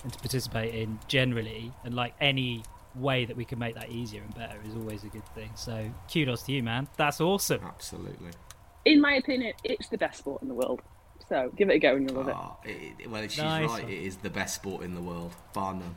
and 0.04 0.14
to 0.14 0.20
participate 0.20 0.74
in 0.76 1.00
generally, 1.08 1.74
and 1.84 1.94
like 1.94 2.14
any 2.22 2.64
way 2.96 3.26
that 3.26 3.36
we 3.36 3.46
can 3.46 3.60
make 3.60 3.76
that 3.76 3.90
easier 3.90 4.22
and 4.22 4.34
better 4.34 4.58
is 4.66 4.76
always 4.76 5.04
a 5.04 5.08
good 5.08 5.26
thing. 5.36 5.50
So 5.56 5.90
kudos 6.12 6.44
to 6.44 6.52
you, 6.54 6.64
man. 6.64 6.88
That's 6.96 7.20
awesome. 7.20 7.62
Absolutely. 7.64 8.32
In 8.86 9.02
my 9.02 9.16
opinion, 9.16 9.54
it's 9.64 9.90
the 9.90 9.98
best 9.98 10.20
sport 10.20 10.42
in 10.42 10.48
the 10.48 10.54
world. 10.54 10.82
So 11.30 11.52
give 11.56 11.70
it 11.70 11.74
a 11.74 11.80
go 11.80 11.96
and 11.96 12.10
you'll 12.10 12.20
love 12.24 12.30
it. 12.30 12.36
Oh, 12.38 12.58
it, 12.64 13.10
well, 13.10 13.22
she's 13.24 13.38
Nice 13.40 13.70
right. 13.70 13.84
one. 13.84 13.92
It 13.92 14.04
is 14.04 14.18
the 14.18 14.30
best 14.30 14.56
sport 14.56 14.84
in 14.84 14.96
the 14.96 15.02
world, 15.02 15.34
bar 15.54 15.74
none. 15.74 15.96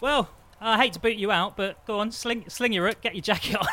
Well, 0.00 0.28
I 0.60 0.76
hate 0.78 0.92
to 0.94 1.00
boot 1.00 1.16
you 1.16 1.30
out, 1.32 1.56
but 1.56 1.84
go 1.86 2.00
on, 2.00 2.12
sling, 2.12 2.44
sling 2.48 2.72
your 2.72 2.84
rook, 2.84 3.00
get 3.00 3.14
your 3.14 3.22
jacket 3.22 3.56
on, 3.56 3.66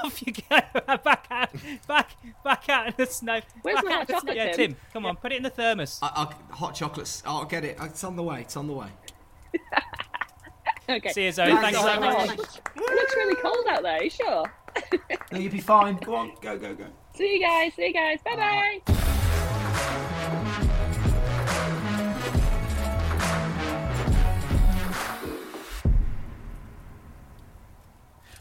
off 0.04 0.20
you 0.26 0.32
go. 0.32 0.42
back 1.04 1.26
out, 1.30 1.50
back, 1.86 2.10
back 2.44 2.68
out 2.68 2.86
in 2.88 2.94
the 2.96 3.06
snow. 3.06 3.40
Where's 3.62 3.76
back 3.76 3.84
my 3.84 3.90
hot 3.92 4.00
in 4.00 4.06
the- 4.06 4.12
chocolate, 4.14 4.36
Yeah, 4.36 4.52
Tim? 4.52 4.72
Tim, 4.74 4.76
come 4.92 5.06
on, 5.06 5.16
put 5.16 5.32
it 5.32 5.36
in 5.36 5.42
the 5.44 5.50
thermos. 5.50 5.98
I, 6.02 6.06
I, 6.50 6.54
hot 6.54 6.74
chocolates. 6.74 7.22
I'll 7.24 7.44
get 7.44 7.64
it. 7.64 7.76
It's 7.80 8.02
on 8.04 8.16
the 8.16 8.22
way. 8.22 8.40
It's 8.42 8.56
on 8.56 8.66
the 8.66 8.72
way. 8.74 8.88
Okay. 10.90 11.10
See 11.12 11.26
you, 11.26 11.32
Zoe. 11.32 11.48
Thanks 11.48 11.60
Thanks 11.62 11.78
so 11.80 11.84
so 11.94 12.00
much. 12.00 12.28
much. 12.28 12.38
It 12.38 12.80
looks 12.80 13.14
really 13.14 13.34
cold 13.42 13.66
out 13.68 13.82
there. 13.82 13.98
Are 13.98 14.02
you 14.02 14.08
sure? 14.08 14.50
No, 15.30 15.38
you'll 15.38 15.52
be 15.52 15.60
fine. 15.60 15.96
Go 15.96 16.14
on. 16.14 16.32
Go, 16.40 16.56
go, 16.58 16.74
go. 16.74 16.86
See 17.14 17.34
you 17.34 17.40
guys. 17.46 17.74
See 17.74 17.88
you 17.88 17.92
guys. 17.92 18.20
Bye 18.24 18.80
bye. 18.86 19.04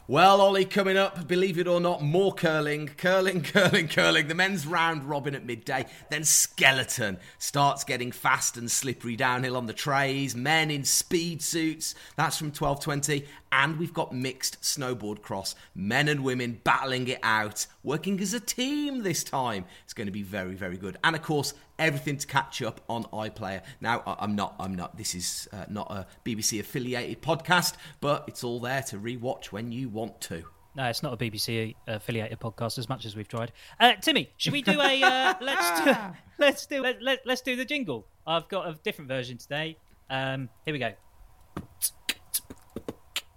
Well, 0.10 0.40
Ollie, 0.40 0.64
coming 0.64 0.96
up, 0.96 1.28
believe 1.28 1.60
it 1.60 1.68
or 1.68 1.82
not, 1.82 2.02
more 2.02 2.32
curling, 2.32 2.88
curling, 2.88 3.42
curling, 3.44 3.90
curling. 3.90 4.30
The 4.30 4.36
men's 4.36 4.66
round 4.66 5.04
robin 5.04 5.36
at 5.36 5.46
midday. 5.46 5.86
Then 6.10 6.24
skeleton 6.24 7.18
starts 7.40 7.84
getting 7.84 8.14
fast 8.14 8.56
and 8.56 8.72
slippery 8.72 9.18
downhill 9.18 9.58
on 9.58 9.66
the 9.66 9.74
trays. 9.74 10.34
Men 10.34 10.72
in 10.72 10.86
speed 10.86 11.42
suits. 11.42 11.94
That's 12.16 12.38
from 12.38 12.54
12:20. 12.54 13.28
And 13.52 13.78
we've 13.78 13.94
got 13.94 14.14
mixed 14.14 14.62
snowboard 14.62 15.22
cross. 15.22 15.56
Men 15.76 16.08
and 16.08 16.24
women 16.24 16.62
battling 16.64 17.10
it 17.10 17.20
out, 17.22 17.68
working 17.84 18.22
as 18.22 18.34
a 18.34 18.40
team 18.40 19.04
this 19.04 19.26
time. 19.26 19.66
It's 19.84 19.94
going 19.94 20.08
to 20.08 20.14
be 20.14 20.24
very, 20.24 20.56
very 20.56 20.78
good. 20.78 20.96
And 21.04 21.18
of 21.18 21.22
course, 21.22 21.54
everything 21.80 22.18
to 22.18 22.28
catch 22.28 22.62
up 22.62 22.82
on 22.90 23.04
iPlayer. 23.06 23.62
Now, 23.82 24.04
I- 24.06 24.16
I'm 24.20 24.36
not, 24.36 24.56
I'm 24.60 24.76
not. 24.76 24.98
This 24.98 25.16
is 25.16 25.48
uh, 25.54 25.66
not 25.70 25.92
a 25.92 26.06
BBC 26.26 26.60
affiliated 26.60 27.22
podcast, 27.22 27.76
but 28.02 28.26
it's 28.28 28.44
all 28.44 28.60
there 28.60 28.82
to 28.84 28.98
rewatch 28.98 29.48
when 29.48 29.72
you 29.72 29.90
want 29.90 30.20
to. 30.22 30.44
No, 30.76 30.86
it's 30.86 31.02
not 31.02 31.12
a 31.14 31.18
BBC 31.18 31.74
affiliated 31.88 32.40
podcast 32.40 32.78
as 32.78 32.88
much 32.88 33.06
as 33.06 33.16
we've 33.16 33.28
tried. 33.28 33.52
Uh, 33.80 33.94
Timmy, 33.96 34.30
should 34.38 34.54
we 34.54 34.62
do 34.62 34.80
a 34.80 35.02
uh, 35.02 35.34
let's 35.42 35.82
do 35.84 35.92
let's 36.38 36.66
do 36.68 36.82
let, 36.84 37.02
let, 37.02 37.20
let's 37.26 37.42
do 37.42 37.56
the 37.56 37.66
jingle. 37.66 38.06
I've 38.28 38.48
got 38.48 38.68
a 38.68 38.74
different 38.84 39.08
version 39.08 39.38
today. 39.38 39.78
Um, 40.10 40.50
here 40.66 40.74
we 40.74 40.80
go. 40.80 40.94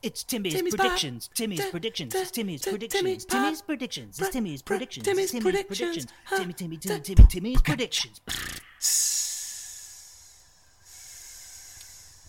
It's 0.02 0.24
Timmy's, 0.24 0.54
Timmy's 0.54 0.74
predictions. 0.74 1.28
back. 1.28 1.34
Timmy's 1.36 1.60
T- 1.60 1.70
predictions. 1.70 2.12
t- 2.12 2.18
It's 2.18 2.30
Timmy's 2.30 2.64
t- 2.64 2.70
predictions. 2.70 3.00
Timmy's 3.00 3.24
Timmy's 3.26 3.62
predictions. 3.62 4.18
It's 4.18 4.30
Timmy's 4.30 4.62
predictions. 4.62 5.04
Timmy's 5.04 5.30
predictions. 5.32 5.66
predictions. 5.66 6.06
Timmy, 6.30 6.52
Timmy, 6.54 6.76
Timmy, 6.78 7.00
Timmy, 7.00 7.26
Timmy's 7.26 7.60
predictions. 7.60 8.20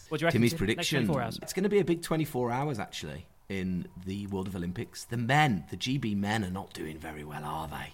What 0.10 0.20
do 0.20 0.24
you 0.24 0.28
reckon? 0.28 0.40
Timmy's 0.42 0.52
Tim? 0.52 0.58
Prediction. 0.58 1.42
It's 1.42 1.54
going 1.54 1.64
to 1.64 1.70
be 1.70 1.80
a 1.80 1.86
big 1.86 2.02
24 2.02 2.52
hours 2.52 2.78
actually 2.80 3.26
in 3.48 3.88
the 4.06 4.28
World 4.28 4.48
of 4.48 4.56
Olympics. 4.56 5.06
The 5.06 5.16
men, 5.16 5.64
the 5.70 5.78
GB 5.78 6.18
men, 6.18 6.44
are 6.44 6.52
not 6.52 6.74
doing 6.74 6.98
very 6.98 7.24
well, 7.24 7.46
are 7.46 7.70
they? 7.70 7.94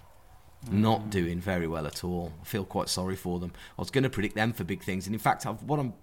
Not 0.72 1.02
mm. 1.02 1.10
doing 1.12 1.40
very 1.40 1.68
well 1.68 1.86
at 1.86 2.04
all. 2.04 2.34
I 2.42 2.46
feel 2.46 2.66
quite 2.66 2.90
sorry 2.90 3.16
for 3.16 3.40
them. 3.40 3.52
I 3.78 3.82
was 3.82 3.92
going 3.92 4.04
to 4.04 4.10
predict 4.10 4.34
them 4.34 4.54
for 4.54 4.64
big 4.64 4.82
things, 4.82 5.06
and 5.06 5.14
in 5.14 5.20
fact, 5.20 5.46
I've, 5.46 5.62
what 5.62 5.80
I'm 5.80 5.94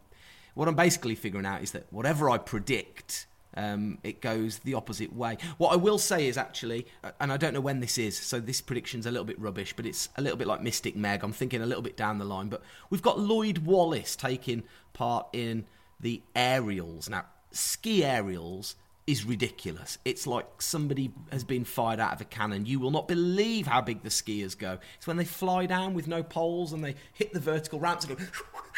what 0.55 0.69
I'm 0.69 0.77
basically 0.77 1.17
figuring 1.17 1.47
out 1.47 1.63
is 1.63 1.73
that 1.73 1.93
whatever 1.93 2.31
I 2.31 2.39
predict, 2.39 3.27
um, 3.57 3.99
it 4.03 4.21
goes 4.21 4.59
the 4.61 4.75
opposite 4.75 5.15
way. 5.15 5.39
What 5.59 5.73
I 5.73 5.77
will 5.77 5.99
say 5.99 6.27
is 6.27 6.37
actually, 6.37 6.87
uh, 7.03 7.11
and 7.21 7.33
I 7.33 7.37
don't 7.37 7.55
know 7.55 7.61
when 7.61 7.81
this 7.81 7.99
is, 7.99 8.17
so 8.19 8.41
this 8.41 8.61
prediction's 8.61 9.07
a 9.07 9.11
little 9.11 9.25
bit 9.25 9.39
rubbish, 9.41 9.75
but 9.75 9.87
it's 9.87 10.09
a 10.17 10.23
little 10.23 10.37
bit 10.39 10.47
like 10.47 10.63
Mystic 10.63 10.97
Meg. 10.97 11.23
I'm 11.23 11.33
thinking 11.33 11.63
a 11.63 11.67
little 11.67 11.83
bit 11.83 11.97
down 11.97 12.19
the 12.19 12.25
line, 12.25 12.49
but 12.49 12.63
we've 12.91 13.03
got 13.03 13.19
Lloyd 13.19 13.59
Wallace 13.59 14.17
taking 14.17 14.63
part 14.93 15.27
in 15.33 15.67
the 16.01 16.23
aerials. 16.35 17.09
Now, 17.09 17.25
ski 17.51 18.05
aerials 18.05 18.77
is 19.07 19.25
ridiculous. 19.25 19.99
It's 20.05 20.27
like 20.27 20.47
somebody 20.63 21.13
has 21.31 21.45
been 21.45 21.65
fired 21.65 22.01
out 22.01 22.15
of 22.15 22.21
a 22.21 22.25
cannon. 22.25 22.65
You 22.67 22.81
will 22.81 22.91
not 22.91 23.07
believe 23.07 23.67
how 23.67 23.83
big 23.83 24.03
the 24.03 24.09
skiers 24.09 24.57
go. 24.57 24.79
It's 24.97 25.07
when 25.07 25.19
they 25.19 25.27
fly 25.27 25.67
down 25.67 25.95
with 25.95 26.09
no 26.09 26.23
poles 26.23 26.73
and 26.73 26.83
they 26.83 26.95
hit 27.13 27.33
the 27.33 27.41
vertical 27.41 27.79
ramps 27.79 28.07
and 28.07 28.17
go 28.17 28.25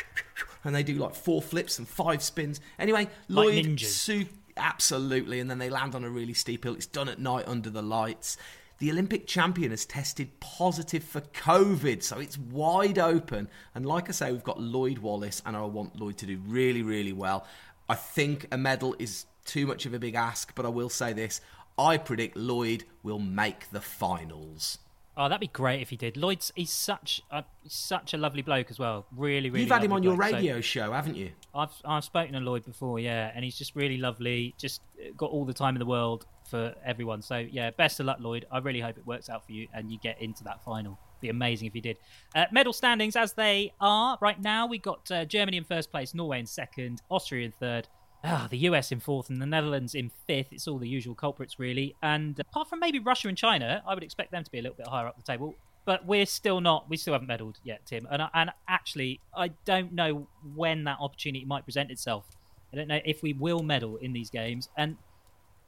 and 0.65 0.75
they 0.75 0.83
do 0.83 0.95
like 0.95 1.15
four 1.15 1.41
flips 1.41 1.79
and 1.79 1.87
five 1.87 2.23
spins. 2.23 2.61
Anyway, 2.79 3.09
Like 3.29 3.47
Lloyd 3.47 3.67
ninjas. 3.67 3.85
Su- 3.87 4.27
absolutely, 4.57 5.41
and 5.41 5.51
then 5.51 5.59
they 5.59 5.71
land 5.71 5.95
on 5.95 6.05
a 6.05 6.11
really 6.11 6.35
steep 6.35 6.65
hill. 6.65 6.75
It's 6.75 6.87
done 6.87 7.09
at 7.09 7.19
night 7.19 7.47
under 7.47 7.71
the 7.71 7.83
lights. 7.83 8.37
The 8.79 8.91
Olympic 8.91 9.27
champion 9.27 9.71
has 9.71 9.87
tested 9.87 10.39
positive 10.41 11.03
for 11.03 11.23
COVID, 11.23 12.03
so 12.03 12.19
it's 12.19 12.37
wide 12.37 12.99
open. 12.99 13.49
And 13.75 13.87
like 13.87 14.09
I 14.09 14.13
say, 14.13 14.33
we've 14.33 14.45
got 14.45 14.61
Lloyd 14.61 14.99
Wallace, 14.99 15.43
and 15.47 15.57
I 15.57 15.63
want 15.63 15.99
Lloyd 15.99 16.19
to 16.19 16.27
do 16.27 16.39
really, 16.47 16.83
really 16.83 17.13
well. 17.15 17.47
I 17.89 17.95
think 17.95 18.47
a 18.53 18.59
medal 18.59 18.95
is 18.99 19.27
too 19.45 19.67
much 19.67 19.87
of 19.87 19.95
a 19.95 19.99
big 19.99 20.15
ask, 20.15 20.55
but 20.55 20.67
I 20.67 20.69
will 20.69 20.91
say 20.91 21.13
this: 21.13 21.41
I 21.79 21.97
predict 21.97 22.37
Lloyd 22.37 22.85
will 23.03 23.19
make 23.19 23.71
the 23.71 23.81
finals. 23.81 24.79
Oh, 25.19 25.31
that'd 25.31 25.41
be 25.41 25.47
great 25.47 25.81
if 25.81 25.89
he 25.89 25.97
did. 25.97 26.19
Lloyd's 26.19 26.53
he's 26.55 26.71
such 26.71 27.23
a 27.31 27.45
such 27.67 28.13
a 28.13 28.19
lovely 28.19 28.43
bloke 28.43 28.71
as 28.71 28.79
well. 28.79 29.07
Really, 29.17 29.49
really. 29.49 29.63
You've 29.63 29.73
had 29.73 29.83
him 29.83 29.93
on 29.93 30.03
lovely 30.03 30.09
your 30.09 30.17
bloke. 30.17 30.31
So- 30.31 30.37
radio 30.37 30.61
show, 30.61 30.93
haven't 30.93 31.17
you? 31.17 31.31
I've 31.57 31.73
I've 31.85 32.05
spoken 32.05 32.35
to 32.35 32.41
Lloyd 32.41 32.65
before, 32.65 32.99
yeah, 32.99 33.33
and 33.35 33.45
he's 33.45 33.57
just 33.57 33.75
really 33.75 33.99
lovely. 33.99 34.55
Just 34.59 34.83
got 35.17 35.31
all 35.31 35.45
the 35.45 35.55
time 35.55 35.75
in 35.75 35.81
the 35.81 35.87
world 35.87 36.27
for 36.47 36.75
everyone. 36.85 37.23
So 37.23 37.39
yeah, 37.39 37.71
best 37.71 38.01
of 38.01 38.07
luck, 38.07 38.19
Lloyd. 38.21 38.47
I 38.51 38.59
really 38.59 38.81
hope 38.81 38.99
it 38.99 39.07
works 39.07 39.29
out 39.29 39.45
for 39.45 39.53
you 39.53 39.69
and 39.75 39.91
you 39.91 39.99
get 39.99 40.21
into 40.21 40.45
that 40.45 40.63
final. 40.65 40.99
Be 41.21 41.29
amazing 41.29 41.67
if 41.67 41.75
you 41.75 41.81
did. 41.81 41.99
Uh, 42.35 42.45
medal 42.53 42.73
standings 42.73 43.17
as 43.17 43.33
they 43.33 43.73
are 43.81 44.19
right 44.21 44.41
now. 44.41 44.67
We 44.67 44.79
got 44.79 45.11
uh, 45.11 45.25
Germany 45.25 45.57
in 45.57 45.65
first 45.65 45.91
place, 45.91 46.15
Norway 46.15 46.41
in 46.41 46.47
second, 46.47 47.03
Austria 47.11 47.47
in 47.47 47.53
third. 47.53 47.89
Ah, 48.25 48.49
the 48.51 48.59
US 48.59 48.93
in 48.93 49.01
fourth 49.01 49.31
and 49.31 49.41
the 49.41 49.47
Netherlands 49.47 49.95
in 49.95 50.11
fifth. 50.27 50.53
It's 50.53 50.67
all 50.67 50.79
the 50.79 50.89
usual 50.89 51.15
culprits, 51.15 51.59
really. 51.59 51.95
And 52.03 52.39
apart 52.41 52.69
from 52.69 52.81
maybe 52.81 52.99
Russia 52.99 53.29
and 53.29 53.37
China, 53.37 53.83
I 53.87 53.95
would 53.95 54.03
expect 54.03 54.33
them 54.33 54.45
to 54.45 54.51
be 54.51 54.59
a 54.59 54.63
little 54.63 54.77
bit 54.77 54.87
higher 54.89 55.07
up 55.07 55.17
the 55.17 55.23
table. 55.23 55.55
But 55.87 56.05
we're 56.05 56.27
still 56.27 56.61
not. 56.61 56.91
We 56.91 56.99
still 56.99 57.15
haven't 57.15 57.29
medalled 57.29 57.55
yet, 57.65 57.87
Tim. 57.87 58.07
And 58.11 58.23
and 58.35 58.51
actually, 58.69 59.21
I 59.35 59.49
don't 59.65 59.93
know 59.93 60.29
when 60.55 60.85
that 60.85 60.99
opportunity 61.01 61.47
might 61.47 61.65
present 61.65 61.91
itself. 61.91 62.27
I 62.73 62.77
don't 62.77 62.89
know 62.89 63.01
if 63.05 63.23
we 63.23 63.33
will 63.33 63.63
medal 63.63 63.97
in 63.97 64.13
these 64.13 64.29
games. 64.29 64.69
And 64.77 64.99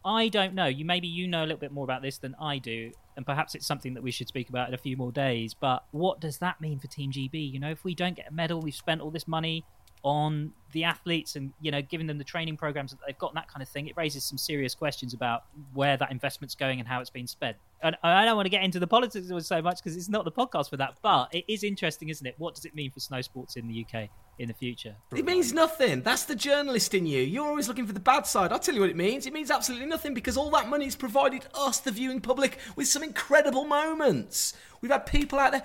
I 0.05 0.29
don't 0.29 0.55
know. 0.55 0.67
You 0.67 0.85
maybe 0.85 1.09
you 1.09 1.27
know 1.27 1.41
a 1.41 1.47
little 1.47 1.59
bit 1.59 1.73
more 1.73 1.85
about 1.85 2.03
this 2.03 2.19
than 2.19 2.35
I 2.41 2.59
do, 2.59 2.93
and 3.17 3.25
perhaps 3.25 3.55
it's 3.55 3.67
something 3.67 3.95
that 3.95 4.03
we 4.03 4.11
should 4.11 4.29
speak 4.29 4.49
about 4.49 4.69
in 4.69 4.75
a 4.75 4.79
few 4.79 4.97
more 4.97 5.13
days. 5.13 5.55
But 5.55 5.85
what 5.93 6.21
does 6.21 6.39
that 6.39 6.61
mean 6.61 6.79
for 6.79 6.89
Team 6.89 7.13
GB? 7.13 7.53
You 7.53 7.61
know, 7.61 7.71
if 7.71 7.85
we 7.85 7.95
don't 7.95 8.17
get 8.17 8.29
a 8.29 8.33
medal, 8.33 8.61
we've 8.61 8.75
spent 8.75 9.01
all 9.01 9.11
this 9.11 9.29
money 9.29 9.65
on 10.03 10.53
the 10.73 10.85
athletes 10.85 11.37
and 11.37 11.53
you 11.61 11.71
know 11.71 11.81
giving 11.81 12.07
them 12.07 12.19
the 12.19 12.25
training 12.25 12.57
programs 12.57 12.91
that 12.91 12.99
they've 13.07 13.19
got 13.19 13.31
and 13.31 13.37
that 13.37 13.49
kind 13.49 13.63
of 13.63 13.69
thing. 13.69 13.87
It 13.87 13.97
raises 13.97 14.25
some 14.25 14.39
serious 14.39 14.75
questions 14.75 15.15
about 15.15 15.45
where 15.73 15.97
that 15.97 16.11
investment's 16.11 16.55
going 16.55 16.79
and 16.79 16.89
how 16.89 17.01
it's 17.01 17.11
being 17.11 17.27
spent. 17.27 17.57
And 17.83 17.97
I 18.03 18.25
don't 18.25 18.35
want 18.37 18.47
to 18.47 18.51
get 18.51 18.65
into 18.65 18.81
the 18.81 18.87
politics 18.89 19.31
of 19.31 19.37
it 19.37 19.45
so 19.45 19.63
much 19.63 19.79
because 19.79 19.97
it's 19.97 20.09
not 20.09 20.25
the 20.25 20.33
podcast 20.33 20.69
for 20.71 20.77
that. 20.79 20.97
But 21.01 21.33
it 21.33 21.45
is 21.49 21.63
interesting, 21.63 22.09
isn't 22.09 22.27
it? 22.27 22.35
What 22.39 22.55
does 22.55 22.65
it 22.65 22.75
mean 22.75 22.91
for 22.91 23.01
snow 23.01 23.21
sports 23.21 23.57
in 23.57 23.69
the 23.69 23.87
UK 23.87 24.09
in 24.41 24.49
the 24.49 24.55
future? 24.55 24.97
It 25.15 25.25
means 25.25 25.53
nothing. 25.53 26.03
That's 26.03 26.25
the 26.25 26.35
journalist 26.35 26.93
in 26.95 27.07
you. 27.07 27.23
You're 27.23 27.47
always 27.47 27.69
looking 27.69 27.87
for 27.87 27.93
the 27.93 28.01
bad 28.01 28.27
side. 28.27 28.53
I'll 28.53 28.59
tell 28.59 28.75
you 28.75 28.81
what 28.81 28.91
it 28.91 28.97
means. 28.97 29.27
It 29.27 29.33
means 29.33 29.51
absolutely 29.51 29.87
nothing 29.87 30.13
because 30.13 30.37
all 30.37 30.51
that 30.51 30.69
money's 30.69 30.97
provided 30.97 31.47
us, 31.55 31.79
the 31.79 31.93
viewing 31.93 32.21
public, 32.21 32.59
with 32.75 32.89
some 32.89 33.05
incredible 33.05 33.65
moments. 33.65 34.55
We've 34.81 34.93
had 34.93 35.07
people 35.07 35.39
out 35.39 35.53
there. 35.53 35.63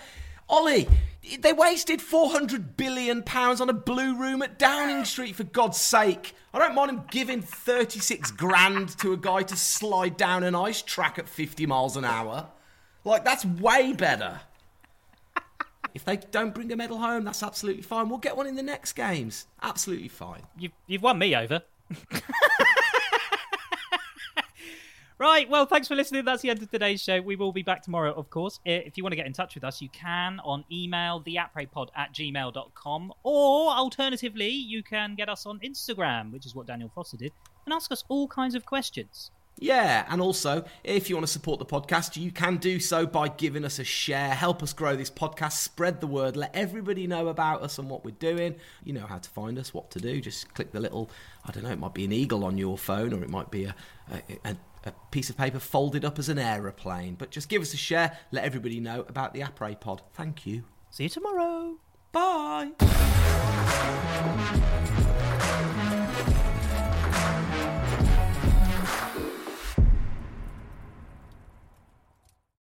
Ollie, 0.50 0.88
they 1.40 1.54
wasted 1.54 2.00
£400 2.00 2.76
billion 2.76 3.24
on 3.24 3.70
a 3.70 3.74
blue 3.74 4.16
room 4.16 4.42
at 4.42 4.60
Downing 4.60 5.06
Street, 5.06 5.36
for 5.36 5.44
God's 5.44 5.78
sake. 5.78 6.36
I 6.54 6.60
don't 6.60 6.76
mind 6.76 6.90
them 6.90 7.06
giving 7.10 7.42
36 7.42 8.32
grand 8.32 8.90
to 9.00 9.14
a 9.14 9.18
guy 9.18 9.44
to 9.44 9.56
slide 9.56 10.18
down 10.18 10.44
an 10.44 10.56
ice 10.56 10.82
track 10.82 11.18
at 11.18 11.28
50 11.28 11.66
miles 11.66 11.98
an 11.98 12.06
hour. 12.06 12.48
Like, 13.04 13.26
that's 13.26 13.46
way 13.46 13.94
better. 13.94 14.42
If 15.94 16.06
they 16.06 16.18
don't 16.18 16.56
bring 16.56 16.72
a 16.72 16.76
medal 16.76 16.98
home, 16.98 17.24
that's 17.24 17.44
absolutely 17.44 17.84
fine. 17.84 18.10
We'll 18.10 18.18
get 18.18 18.36
one 18.36 18.48
in 18.48 18.56
the 18.56 18.64
next 18.64 18.94
games. 18.94 19.46
Absolutely 19.62 20.08
fine. 20.08 20.42
You've, 20.58 20.72
you've 20.88 21.04
won 21.04 21.20
me 21.20 21.36
over. 21.36 21.62
Right, 25.20 25.48
well, 25.48 25.66
thanks 25.68 25.88
for 25.88 25.96
listening. 25.96 26.26
That's 26.26 26.42
the 26.42 26.50
end 26.50 26.62
of 26.64 26.72
today's 26.72 27.02
show. 27.02 27.22
We 27.22 27.36
will 27.36 27.52
be 27.52 27.62
back 27.62 27.84
tomorrow, 27.84 28.14
of 28.14 28.30
course. 28.32 28.60
If 28.66 28.98
you 28.98 29.04
want 29.04 29.12
to 29.12 29.16
get 29.16 29.28
in 29.28 29.34
touch 29.34 29.54
with 29.54 29.64
us, 29.64 29.82
you 29.82 29.90
can 29.90 30.40
on 30.44 30.66
email, 30.72 31.22
theapraypod 31.22 31.90
at 31.96 32.14
gmail.com, 32.14 33.14
or 33.22 33.72
alternatively, 33.72 34.50
you 34.50 34.82
can 34.82 35.14
get 35.14 35.30
us 35.30 35.46
on 35.46 35.60
Instagram, 35.60 36.32
which 36.32 36.48
is 36.48 36.56
what 36.56 36.66
Daniel 36.66 36.92
Foster 36.94 37.18
did, 37.18 37.32
and 37.66 37.74
ask 37.74 37.92
us 37.92 38.04
all 38.10 38.28
kinds 38.28 38.56
of 38.56 38.66
questions. 38.66 39.30
Yeah, 39.60 40.06
and 40.10 40.20
also, 40.20 40.66
if 40.84 41.10
you 41.10 41.16
want 41.16 41.28
to 41.28 41.32
support 41.32 41.60
the 41.60 41.66
podcast, 41.66 42.18
you 42.18 42.32
can 42.32 42.58
do 42.58 42.80
so 42.80 43.06
by 43.06 43.28
giving 43.28 43.64
us 43.64 43.78
a 43.78 43.84
share. 43.84 44.34
Help 44.34 44.64
us 44.64 44.74
grow 44.74 44.96
this 44.96 45.12
podcast, 45.12 45.54
spread 45.54 46.02
the 46.02 46.08
word, 46.08 46.36
let 46.36 46.56
everybody 46.56 47.06
know 47.06 47.28
about 47.28 47.62
us 47.62 47.78
and 47.78 47.88
what 47.88 48.04
we're 48.04 48.12
doing. 48.12 48.56
You 48.84 48.94
know 48.94 49.06
how 49.06 49.20
to 49.20 49.30
find 49.30 49.60
us, 49.60 49.74
what 49.74 49.92
to 49.92 50.00
do. 50.00 50.20
Just 50.22 50.52
click 50.56 50.72
the 50.72 50.80
little, 50.80 51.12
I 51.46 51.52
don't 51.52 51.64
know, 51.64 51.70
it 51.70 51.80
might 51.80 51.94
be 51.94 52.04
an 52.04 52.12
eagle 52.12 52.44
on 52.44 52.58
your 52.58 52.80
phone 52.80 53.14
or 53.14 53.24
it 53.24 53.30
might 53.30 53.52
be 53.52 53.66
a, 53.66 53.76
a, 54.12 54.50
a 54.50 54.58
a 54.86 54.94
piece 55.12 55.30
of 55.30 55.38
paper 55.38 55.60
folded 55.60 56.04
up 56.06 56.20
as 56.20 56.30
an 56.30 56.40
aeroplane. 56.40 57.16
But 57.16 57.32
just 57.32 57.50
give 57.50 57.62
us 57.62 57.74
a 57.74 57.78
share, 57.78 58.18
let 58.32 58.44
everybody 58.44 58.80
know 58.80 59.06
about 59.08 59.34
the 59.34 59.42
Après 59.42 59.80
Pod. 59.80 60.02
Thank 60.14 60.46
you. 60.46 60.64
See 60.92 61.04
you 61.04 61.10
tomorrow. 61.10 61.78
Bye. 62.12 62.74